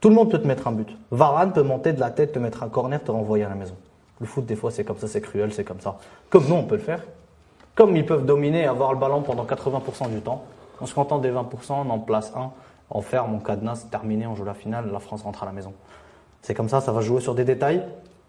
Tout 0.00 0.08
le 0.08 0.14
monde 0.14 0.30
peut 0.30 0.38
te 0.38 0.46
mettre 0.46 0.68
un 0.68 0.72
but. 0.72 0.88
Varane 1.10 1.52
peut 1.52 1.62
monter 1.62 1.92
de 1.92 2.00
la 2.00 2.10
tête, 2.10 2.32
te 2.32 2.38
mettre 2.38 2.62
un 2.62 2.68
corner, 2.68 3.02
te 3.02 3.10
renvoyer 3.10 3.44
à 3.44 3.48
la 3.48 3.54
maison. 3.54 3.76
Le 4.20 4.26
foot, 4.26 4.44
des 4.46 4.56
fois, 4.56 4.70
c'est 4.70 4.84
comme 4.84 4.98
ça, 4.98 5.08
c'est 5.08 5.20
cruel, 5.20 5.52
c'est 5.52 5.64
comme 5.64 5.80
ça. 5.80 5.98
Comme 6.30 6.46
nous, 6.46 6.54
on 6.54 6.64
peut 6.64 6.76
le 6.76 6.82
faire. 6.82 7.02
Comme 7.74 7.96
ils 7.96 8.06
peuvent 8.06 8.24
dominer 8.24 8.62
et 8.62 8.66
avoir 8.66 8.92
le 8.92 8.98
ballon 8.98 9.22
pendant 9.22 9.44
80% 9.44 10.10
du 10.10 10.20
temps. 10.20 10.44
On 10.80 10.86
se 10.86 10.94
contente 10.94 11.22
des 11.22 11.30
20%, 11.30 11.44
on 11.70 11.90
en 11.90 11.98
place 11.98 12.32
un, 12.36 12.50
on 12.90 13.00
ferme, 13.00 13.34
on 13.34 13.38
cadenas, 13.38 13.76
c'est 13.76 13.90
terminé, 13.90 14.26
on 14.26 14.34
joue 14.34 14.44
la 14.44 14.54
finale, 14.54 14.90
la 14.92 15.00
France 15.00 15.22
rentre 15.22 15.42
à 15.42 15.46
la 15.46 15.52
maison. 15.52 15.72
C'est 16.42 16.54
comme 16.54 16.68
ça, 16.68 16.80
ça 16.80 16.92
va 16.92 17.00
jouer 17.00 17.20
sur 17.20 17.34
des 17.34 17.44
détails. 17.44 17.82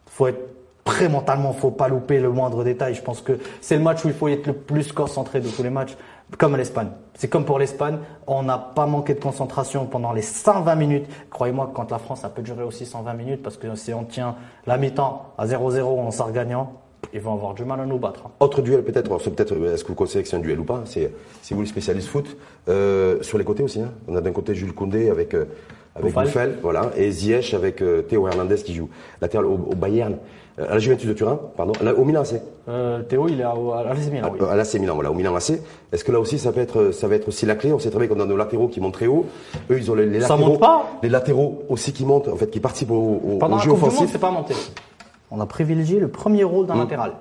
Faut 0.07 0.27
être 0.27 0.39
prêt 0.83 1.09
mentalement, 1.09 1.51
faut 1.51 1.71
pas 1.71 1.87
louper 1.87 2.19
le 2.19 2.29
moindre 2.29 2.63
détail. 2.63 2.93
Je 2.93 3.01
pense 3.01 3.21
que 3.21 3.39
c'est 3.59 3.75
le 3.75 3.83
match 3.83 4.05
où 4.05 4.07
il 4.07 4.13
faut 4.13 4.27
être 4.27 4.47
le 4.47 4.53
plus 4.53 4.91
concentré 4.91 5.41
de 5.41 5.49
tous 5.49 5.63
les 5.63 5.69
matchs, 5.69 5.97
comme 6.37 6.55
l'Espagne. 6.55 6.89
C'est 7.15 7.27
comme 7.27 7.43
pour 7.43 7.59
l'Espagne, 7.59 7.97
on 8.27 8.43
n'a 8.43 8.57
pas 8.57 8.85
manqué 8.85 9.15
de 9.15 9.19
concentration 9.19 9.85
pendant 9.85 10.13
les 10.13 10.21
120 10.21 10.75
minutes. 10.75 11.07
Croyez-moi 11.29 11.71
quand 11.73 11.91
la 11.91 11.97
France, 11.97 12.21
ça 12.21 12.29
peut 12.29 12.43
durer 12.43 12.63
aussi 12.63 12.85
120 12.85 13.13
minutes, 13.13 13.43
parce 13.43 13.57
que 13.57 13.75
si 13.75 13.93
on 13.93 14.03
tient 14.03 14.35
la 14.65 14.77
mi-temps 14.77 15.33
à 15.37 15.45
0-0, 15.45 15.81
on 15.81 16.11
sort 16.11 16.31
gagnant, 16.31 16.73
ils 17.15 17.21
vont 17.21 17.33
avoir 17.33 17.53
du 17.53 17.63
mal 17.65 17.79
à 17.79 17.85
nous 17.85 17.97
battre. 17.97 18.23
Autre 18.39 18.61
duel 18.61 18.83
peut-être, 18.83 19.09
c'est 19.21 19.33
peut-être, 19.33 19.53
est-ce 19.73 19.83
que 19.83 19.89
vous 19.89 19.95
considérez 19.95 20.23
que 20.23 20.29
c'est 20.29 20.35
un 20.35 20.39
duel 20.39 20.59
ou 20.59 20.65
pas? 20.65 20.83
C'est 20.85 21.09
vous 21.51 21.61
le 21.61 21.65
spécialiste 21.65 22.09
foot. 22.09 22.35
Euh, 22.67 23.17
sur 23.21 23.37
les 23.37 23.43
côtés 23.45 23.63
aussi, 23.63 23.79
hein. 23.81 23.91
on 24.07 24.15
a 24.15 24.21
d'un 24.21 24.31
côté 24.31 24.53
Jules 24.53 24.73
Koundé 24.73 25.09
avec 25.09 25.33
euh, 25.33 25.45
avec. 25.95 26.13
Bouffel, 26.13 26.57
voilà, 26.61 26.91
et 26.97 27.09
Ziyech 27.09 27.53
avec 27.53 27.81
euh, 27.81 28.01
Théo 28.01 28.27
Hernandez 28.27 28.55
qui 28.57 28.73
joue 28.75 28.89
latéral 29.21 29.45
au, 29.45 29.53
au 29.53 29.75
Bayern, 29.75 30.17
euh, 30.59 30.65
à 30.69 30.73
la 30.73 30.79
Juventus 30.79 31.07
de 31.07 31.13
Turin, 31.13 31.39
pardon, 31.55 31.71
au 31.97 32.03
Milan 32.03 32.21
AC, 32.21 32.41
Euh, 32.67 33.01
Théo, 33.03 33.27
il 33.29 33.39
est 33.39 33.43
à, 33.43 33.51
à 33.51 33.83
l'AC 33.83 34.11
Milan, 34.11 34.29
oui. 34.33 34.39
Euh, 34.41 34.49
à 34.49 34.55
l'AC 34.55 34.73
Milan, 34.75 34.95
voilà, 34.95 35.11
au 35.11 35.13
Milan 35.13 35.33
AC. 35.35 35.51
Est-ce 35.93 36.03
que 36.03 36.11
là 36.11 36.19
aussi 36.19 36.37
ça 36.39 36.51
peut 36.51 36.59
être 36.61 36.91
ça 36.91 37.07
va 37.07 37.15
être 37.15 37.27
aussi 37.29 37.45
la 37.45 37.55
clé? 37.55 37.71
On 37.71 37.79
sait 37.79 37.91
très 37.91 37.99
bien 37.99 38.07
qu'on 38.13 38.19
a 38.21 38.25
nos 38.25 38.35
latéraux 38.35 38.67
qui 38.67 38.81
montent 38.81 38.95
très 38.95 39.07
haut. 39.07 39.25
Eux, 39.69 39.77
ils 39.77 39.89
ont 39.89 39.95
les, 39.95 40.05
les 40.05 40.19
Ça 40.19 40.29
latéraux, 40.29 40.51
monte 40.51 40.59
pas? 40.59 40.85
les 41.03 41.09
latéraux 41.09 41.63
aussi 41.69 41.93
qui 41.93 42.03
montent, 42.05 42.27
en 42.27 42.35
fait, 42.35 42.49
qui 42.49 42.59
participent 42.59 42.91
au, 42.91 43.21
au, 43.23 43.37
Pendant 43.37 43.55
au 43.55 43.57
la 43.59 43.63
jeu 43.63 43.69
Coupe 43.69 43.79
du 43.79 43.85
Monde, 43.85 43.93
offensif. 43.93 44.09
c'est 44.11 44.19
pas 44.19 44.31
monté. 44.31 44.53
On 45.31 45.39
a 45.39 45.45
privilégié 45.45 45.99
le 45.99 46.07
premier 46.07 46.43
rôle 46.43 46.67
d'un 46.67 46.77
latéral. 46.77 47.13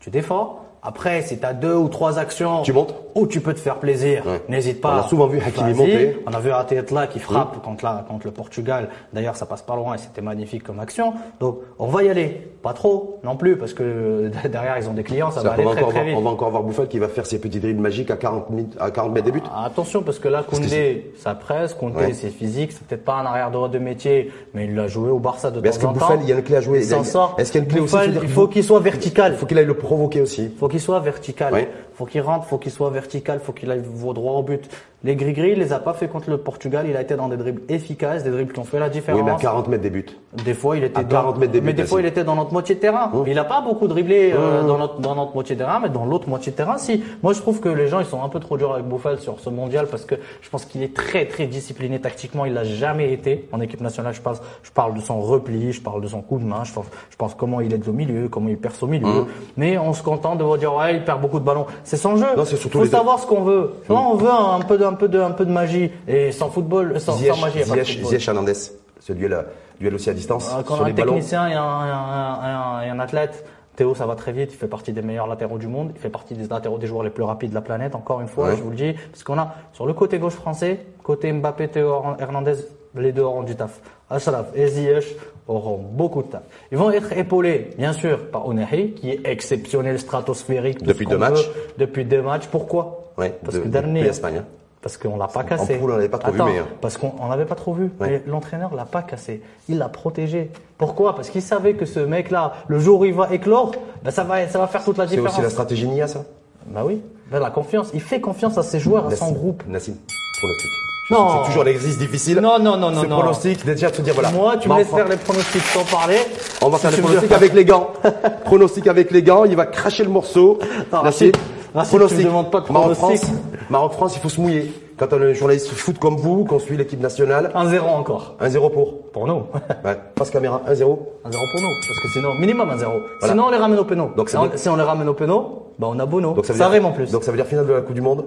Tu 0.00 0.10
défends. 0.10 0.64
Après, 0.82 1.22
si 1.22 1.38
tu 1.38 1.46
as 1.46 1.54
deux 1.54 1.74
ou 1.74 1.88
trois 1.88 2.18
actions 2.18 2.62
Tu 2.62 2.72
montes. 2.72 2.94
Où 3.14 3.26
tu 3.26 3.40
peux 3.40 3.54
te 3.54 3.60
faire 3.60 3.76
plaisir, 3.76 4.24
Ouais. 4.26 4.40
n'hésite 4.48 4.80
pas. 4.80 4.94
On 4.96 5.04
a 5.04 5.08
souvent 5.08 5.26
vu 5.26 5.38
Hakimi 5.40 5.72
monter. 5.74 6.18
On 6.26 6.32
a 6.32 6.40
vu 6.40 6.50
Arteta 6.50 7.06
qui 7.06 7.18
frappe 7.18 7.62
contre, 7.62 7.84
la, 7.84 8.04
contre 8.08 8.26
le 8.26 8.32
Portugal. 8.32 8.88
D'ailleurs, 9.12 9.36
ça 9.36 9.46
passe 9.46 9.62
pas 9.62 9.76
loin 9.76 9.94
et 9.94 9.98
c'était 9.98 10.20
magnifique 10.22 10.62
comme 10.64 10.80
action. 10.80 11.14
Donc, 11.40 11.58
on 11.78 11.86
va 11.86 12.02
y 12.02 12.08
aller. 12.08 12.50
Pas 12.62 12.72
trop 12.72 13.20
non 13.24 13.36
plus 13.36 13.56
parce 13.56 13.74
que 13.74 14.30
derrière, 14.48 14.78
ils 14.78 14.88
ont 14.88 14.94
des 14.94 15.02
clients, 15.02 15.30
ça 15.30 15.42
va 15.42 15.52
aller 15.52 15.64
très 15.64 15.74
très 15.82 15.82
voir- 15.92 16.04
vite. 16.04 16.14
on 16.16 16.22
va 16.22 16.30
encore 16.30 16.50
voir 16.50 16.62
Bouffel 16.62 16.88
qui 16.88 16.98
va 16.98 17.08
faire 17.08 17.26
ses 17.26 17.38
petits 17.38 17.60
dribbles 17.60 17.80
magiques 17.80 18.10
à 18.10 18.16
40, 18.16 18.50
minutes, 18.50 18.74
à 18.80 18.90
40 18.90 19.12
mètres 19.12 19.26
des 19.26 19.32
buts. 19.32 19.42
Ah, 19.54 19.64
Attention 19.66 20.02
parce 20.02 20.18
que 20.18 20.28
là, 20.28 20.42
Koundé, 20.42 21.12
ça 21.18 21.34
presse. 21.34 21.74
Koundé, 21.74 21.96
Ouais. 21.96 22.12
c'est 22.14 22.30
physique. 22.30 22.72
C'est 22.72 22.86
peut-être 22.86 23.04
pas 23.04 23.16
un 23.16 23.26
arrière 23.26 23.50
droit 23.50 23.68
de 23.68 23.78
métier, 23.78 24.32
mais 24.54 24.66
il 24.66 24.78
a 24.78 24.86
joué 24.88 25.10
au 25.10 25.18
Barça 25.18 25.50
de 25.50 25.60
Mais 25.60 25.68
est-ce 25.68 25.78
temps 25.78 25.92
que 25.92 25.96
en 25.98 26.00
temps. 26.00 26.06
Bouffel, 26.08 26.20
il 26.22 26.28
y 26.28 26.32
a 26.32 26.36
une 26.36 26.42
clé 26.42 26.56
à 26.56 26.60
jouer 26.60 26.78
Il 26.78 26.84
s'en 26.84 27.04
sort. 27.04 27.34
Est-ce 27.38 27.52
qu'il 27.52 27.60
y 27.60 27.62
a 27.62 27.64
une 27.66 27.70
clé 27.70 27.80
aussi 27.80 27.92
Bouffel, 27.92 28.10
c'est-à-dire 28.10 28.22
Il 28.24 28.28
que 28.28 28.34
faut 28.34 28.48
qu'il 28.48 28.64
soit 28.64 28.80
vertical. 28.80 29.32
Il 29.34 29.38
faut 29.38 29.46
qu'il 29.46 29.58
aille 29.58 29.64
le 29.66 29.74
provoquer 29.74 30.20
aussi. 30.22 30.50
faut 30.58 30.68
qu'il 30.68 30.80
soit 30.80 31.00
vertical. 31.00 31.52
Ouais. 31.52 31.68
Faut 31.94 32.06
qu'il 32.06 32.20
rentre, 32.20 32.46
faut 32.46 32.58
qu'il 32.58 32.72
soit 32.72 32.90
vertical, 32.90 33.40
faut 33.40 33.52
qu'il 33.52 33.70
aille 33.70 33.82
droit 33.82 34.34
au 34.34 34.42
but. 34.42 34.68
Les 35.04 35.16
gris-gris, 35.16 35.50
il 35.52 35.58
les 35.58 35.74
a 35.74 35.80
pas 35.80 35.92
fait 35.92 36.08
contre 36.08 36.30
le 36.30 36.38
Portugal. 36.38 36.86
Il 36.88 36.96
a 36.96 37.02
été 37.02 37.14
dans 37.14 37.28
des 37.28 37.36
dribbles 37.36 37.60
efficaces, 37.68 38.24
des 38.24 38.30
dribbles 38.30 38.54
qui 38.54 38.58
ont 38.58 38.64
fait 38.64 38.78
la 38.78 38.88
différence. 38.88 39.20
Oui, 39.20 39.26
mais 39.26 39.32
à 39.32 39.36
40 39.36 39.68
mètres 39.68 39.82
des 39.82 39.90
buts. 39.90 40.06
Des 40.32 40.54
fois, 40.54 40.78
il 40.78 40.84
était 40.84 40.98
À 40.98 41.02
dans, 41.02 41.20
40 41.20 41.38
mètres 41.38 41.52
des 41.52 41.60
mais 41.60 41.74
buts, 41.74 41.82
des 41.82 41.86
fois, 41.86 42.00
il 42.00 42.06
était 42.06 42.24
dans 42.24 42.36
notre 42.36 42.54
moitié 42.54 42.74
de 42.74 42.80
terrain. 42.80 43.12
Il 43.26 43.38
a 43.38 43.44
pas 43.44 43.60
beaucoup 43.60 43.86
dribblé 43.86 44.32
euh, 44.34 44.62
dans 44.62 44.78
notre 44.78 45.00
dans 45.00 45.14
notre 45.14 45.34
moitié 45.34 45.56
de 45.56 45.60
terrain, 45.60 45.78
mais 45.78 45.90
dans 45.90 46.06
l'autre 46.06 46.26
moitié 46.26 46.52
de 46.52 46.56
terrain, 46.56 46.78
si. 46.78 47.04
Moi, 47.22 47.34
je 47.34 47.40
trouve 47.40 47.60
que 47.60 47.68
les 47.68 47.88
gens, 47.88 48.00
ils 48.00 48.06
sont 48.06 48.22
un 48.22 48.30
peu 48.30 48.40
trop 48.40 48.56
durs 48.56 48.72
avec 48.72 48.86
Bouffal 48.86 49.18
sur 49.18 49.40
ce 49.40 49.50
mondial 49.50 49.88
parce 49.88 50.06
que 50.06 50.14
je 50.40 50.48
pense 50.48 50.64
qu'il 50.64 50.82
est 50.82 50.96
très 50.96 51.26
très 51.26 51.46
discipliné 51.46 52.00
tactiquement. 52.00 52.46
Il 52.46 52.54
l'a 52.54 52.64
jamais 52.64 53.12
été 53.12 53.46
en 53.52 53.60
équipe 53.60 53.82
nationale. 53.82 54.14
Je 54.14 54.22
pense, 54.22 54.40
je 54.62 54.70
parle 54.70 54.94
de 54.94 55.00
son 55.00 55.20
repli, 55.20 55.72
je 55.72 55.82
parle 55.82 56.00
de 56.00 56.08
son 56.08 56.22
coup 56.22 56.38
de 56.38 56.44
main, 56.44 56.64
je 56.64 56.72
pense, 56.72 56.86
je 57.10 57.16
pense 57.16 57.34
comment 57.34 57.60
il 57.60 57.74
est 57.74 57.86
au 57.86 57.92
milieu, 57.92 58.28
comment 58.28 58.48
il 58.48 58.56
perce 58.56 58.82
au 58.82 58.86
milieu. 58.86 59.26
Mais 59.58 59.76
on 59.76 59.92
se 59.92 60.02
contente 60.02 60.38
de 60.38 60.44
vous 60.44 60.56
dire 60.56 60.74
ouais, 60.74 60.96
il 60.96 61.04
perd 61.04 61.20
beaucoup 61.20 61.40
de 61.40 61.44
ballons. 61.44 61.66
C'est 61.84 61.96
son 61.96 62.16
jeu. 62.16 62.26
Non, 62.36 62.44
c'est 62.44 62.56
surtout 62.56 62.78
Faut 62.78 62.84
les- 62.84 62.90
savoir 62.90 63.18
ce 63.18 63.26
qu'on 63.26 63.42
veut. 63.42 63.72
On 63.88 64.14
veut 64.16 64.30
un, 64.30 64.60
peu 64.60 64.76
de 64.78 64.84
un 64.84 64.94
peu 64.94 65.08
de 65.08 65.20
un 65.20 65.30
peu 65.30 65.44
de 65.44 65.52
magie 65.52 65.90
et 66.08 66.32
sans 66.32 66.50
football, 66.50 66.98
sans, 67.00 67.12
sans 67.12 67.18
Ziyech, 67.18 67.40
magie. 67.40 67.60
pas 67.68 67.76
de 67.76 67.82
Ziyech, 67.84 68.26
Hernandez. 68.28 68.54
Ce 69.00 69.12
duel, 69.12 69.44
duel 69.80 69.94
aussi 69.94 70.08
à 70.10 70.14
distance. 70.14 70.50
Euh, 70.50 70.62
Quand 70.66 70.76
sur 70.76 70.84
a 70.84 70.88
les 70.88 70.92
un 70.92 70.96
ballons. 70.96 71.12
technicien 71.14 71.46
et 71.48 71.52
un, 71.54 71.86
et 71.86 71.90
un- 71.90 72.40
et 72.42 72.52
un- 72.52 72.82
et 72.82 72.88
un 72.90 73.00
athlète, 73.00 73.44
Théo, 73.76 73.94
ça 73.94 74.06
va 74.06 74.14
très 74.14 74.32
vite. 74.32 74.50
Il 74.52 74.56
fait 74.56 74.68
partie 74.68 74.92
des 74.92 75.02
meilleurs 75.02 75.26
latéraux 75.26 75.58
du 75.58 75.66
monde. 75.66 75.90
Il 75.96 76.00
fait 76.00 76.08
partie 76.08 76.34
des 76.34 76.46
latéraux 76.46 76.78
des 76.78 76.86
joueurs 76.86 77.02
les 77.02 77.10
plus 77.10 77.24
rapides 77.24 77.50
de 77.50 77.54
la 77.56 77.60
planète. 77.60 77.94
Encore 77.96 78.20
une 78.20 78.28
fois, 78.28 78.48
Ouais. 78.50 78.56
je 78.56 78.62
vous 78.62 78.70
le 78.70 78.76
dis, 78.76 78.94
parce 79.10 79.24
qu'on 79.24 79.36
a 79.38 79.52
sur 79.72 79.84
le 79.84 79.92
côté 79.94 80.18
gauche 80.18 80.34
français, 80.34 80.78
côté 81.02 81.32
Mbappé, 81.32 81.68
Théo 81.68 82.02
Hernandez, 82.20 82.54
les 82.94 83.10
deux 83.12 83.22
auront 83.22 83.42
du 83.42 83.56
taf. 83.56 83.80
Ashraf 84.08 84.46
et 84.54 84.68
Ziyech 84.68 85.16
auront 85.48 85.78
beaucoup 85.78 86.22
de 86.22 86.28
taf. 86.28 86.42
Ils 86.72 86.78
vont 86.78 86.90
être 86.90 87.12
épaulés, 87.12 87.70
bien 87.78 87.92
sûr, 87.92 88.30
par 88.30 88.46
Onahi, 88.48 88.92
qui 88.92 89.10
est 89.10 89.20
exceptionnel, 89.26 89.98
stratosphérique. 89.98 90.82
Depuis 90.82 91.06
deux 91.06 91.18
matchs. 91.18 91.46
veut. 91.48 91.52
Depuis 91.78 92.04
deux 92.04 92.22
matchs. 92.22 92.46
Pourquoi? 92.50 93.04
Ouais, 93.18 93.34
Parce 93.44 93.56
de- 93.56 93.60
que 93.62 93.68
dernier. 93.68 94.08
hein. 94.08 94.44
Parce 94.80 94.98
qu'on 94.98 95.16
l'a 95.16 95.28
pas 95.28 95.44
cassé. 95.44 95.78
on 95.82 95.86
l'avait 95.86 96.10
pas 96.10 96.18
trop 96.18 96.30
vu, 96.30 96.36
Attends, 96.40 96.46
mais, 96.50 96.58
euh, 96.58 96.62
Parce 96.82 96.98
qu'on 96.98 97.12
on 97.18 97.28
n'avait 97.28 97.46
pas 97.46 97.54
trop 97.54 97.72
vu. 97.72 97.90
Ouais. 98.00 98.22
L'entraîneur 98.26 98.74
l'a 98.74 98.84
pas 98.84 99.00
cassé. 99.02 99.40
Il 99.68 99.78
l'a 99.78 99.88
protégé. 99.88 100.50
Pourquoi? 100.76 101.14
Parce 101.14 101.30
qu'il 101.30 101.40
savait 101.40 101.72
que 101.72 101.86
ce 101.86 102.00
mec-là, 102.00 102.52
le 102.68 102.78
jour 102.78 103.00
où 103.00 103.04
il 103.06 103.14
va 103.14 103.32
éclore, 103.32 103.72
ben 104.02 104.10
ça 104.10 104.24
va, 104.24 104.46
ça 104.46 104.58
va 104.58 104.66
faire 104.66 104.84
toute 104.84 104.98
la 104.98 105.04
C'est 105.04 105.10
différence. 105.16 105.32
aussi 105.32 105.40
la 105.42 105.48
stratégie 105.48 105.88
Nia, 105.88 106.06
ça? 106.06 106.24
Bah 106.66 106.82
oui. 106.84 107.00
Ben, 107.30 107.38
la 107.40 107.50
confiance. 107.50 107.90
Il 107.94 108.00
fait 108.02 108.20
confiance 108.20 108.58
à 108.58 108.62
ses 108.62 108.78
joueurs, 108.78 109.06
à 109.06 109.10
son 109.16 109.24
Nassim, 109.26 109.34
groupe. 109.38 109.62
Nassim, 109.66 109.96
pronostic. 110.38 110.70
Non. 111.10 111.40
C'est 111.42 111.48
toujours 111.48 111.64
l'exercice 111.64 111.98
difficile. 111.98 112.38
Non, 112.40 112.58
non, 112.58 112.76
non, 112.76 112.90
non, 112.90 113.02
Ce 113.02 113.06
non. 113.06 113.16
pronostic, 113.18 113.64
déjà 113.64 113.92
se 113.92 114.00
dire 114.02 114.14
voilà. 114.14 114.30
Moi, 114.30 114.56
tu 114.56 114.68
me 114.68 114.76
laisses 114.76 114.88
faire 114.88 115.08
les 115.08 115.16
pronostics 115.16 115.62
sans 115.62 115.84
parler. 115.84 116.16
On 116.62 116.68
va 116.70 116.78
faire 116.78 116.90
Si 116.90 116.96
les 116.96 117.02
pronostics 117.02 117.32
avec 117.32 117.52
les 117.54 117.64
gants. 117.64 117.88
pronostic 118.44 118.86
avec 118.86 119.10
les 119.10 119.22
gants, 119.22 119.44
il 119.44 119.54
va 119.56 119.66
cracher 119.66 120.02
le 120.04 120.10
morceau. 120.10 120.58
Non, 120.92 121.02
Nassim, 121.02 121.30
Rachid, 121.74 122.00
Rachid, 122.00 122.08
tu 122.08 122.22
me 122.24 122.28
demandes 122.28 122.50
pas 122.50 122.60
de 122.60 122.72
Maroc-France, 122.72 123.20
pronostic. 123.20 123.34
Maroc-France, 123.70 124.16
il 124.16 124.20
faut 124.20 124.28
se 124.28 124.40
mouiller. 124.40 124.72
Quand 124.96 125.12
on 125.12 125.20
est 125.22 125.30
un 125.30 125.34
journaliste 125.34 125.70
foot 125.70 125.98
comme 125.98 126.16
vous, 126.16 126.44
qu'on 126.44 126.60
suit 126.60 126.76
l'équipe 126.76 127.00
nationale, 127.00 127.50
1-0 127.54 127.80
encore. 127.82 128.36
1-0 128.40 128.70
pour. 128.72 129.02
Pour 129.12 129.26
nous. 129.26 129.42
Ouais, 129.84 129.96
passe 130.14 130.30
caméra, 130.30 130.62
1-0. 130.68 130.72
1-0 130.72 130.78
pour 130.80 130.88
nous. 130.90 131.68
Parce 131.88 132.00
que 132.00 132.08
sinon, 132.12 132.34
minimum 132.34 132.68
1-0. 132.70 132.76
Voilà. 132.78 133.02
Sinon, 133.22 133.44
on 133.48 133.50
les 133.50 133.56
ramène 133.58 133.78
au 133.78 133.84
péno. 133.84 134.10
Donc, 134.16 134.28
si, 134.28 134.34
ça 134.34 134.40
on, 134.42 134.46
veut- 134.46 134.56
si 134.56 134.68
on 134.68 134.76
les 134.76 134.82
ramène 134.84 135.08
au 135.08 135.14
péno, 135.14 135.66
bah, 135.78 135.88
on 135.90 135.98
a 135.98 136.06
Bono. 136.06 136.32
Donc 136.34 136.46
ça 136.46 136.54
ça 136.54 136.64
veut 136.68 136.70
dire, 136.70 136.82
rime 136.82 136.84
en 136.86 136.92
plus. 136.92 137.10
Donc 137.10 137.24
ça 137.24 137.32
veut 137.32 137.36
dire 137.36 137.46
finale 137.46 137.66
de 137.66 137.72
la 137.72 137.80
Coupe 137.80 137.94
du 137.96 138.00
Monde, 138.00 138.24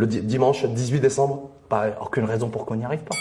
le 0.00 0.06
di- 0.06 0.22
dimanche 0.22 0.64
18 0.64 1.00
décembre. 1.00 1.50
Pas 1.68 1.90
aucune 2.00 2.24
raison 2.24 2.48
pour 2.48 2.64
qu'on 2.66 2.74
n'y 2.76 2.84
arrive 2.84 3.00
pas. 3.04 3.14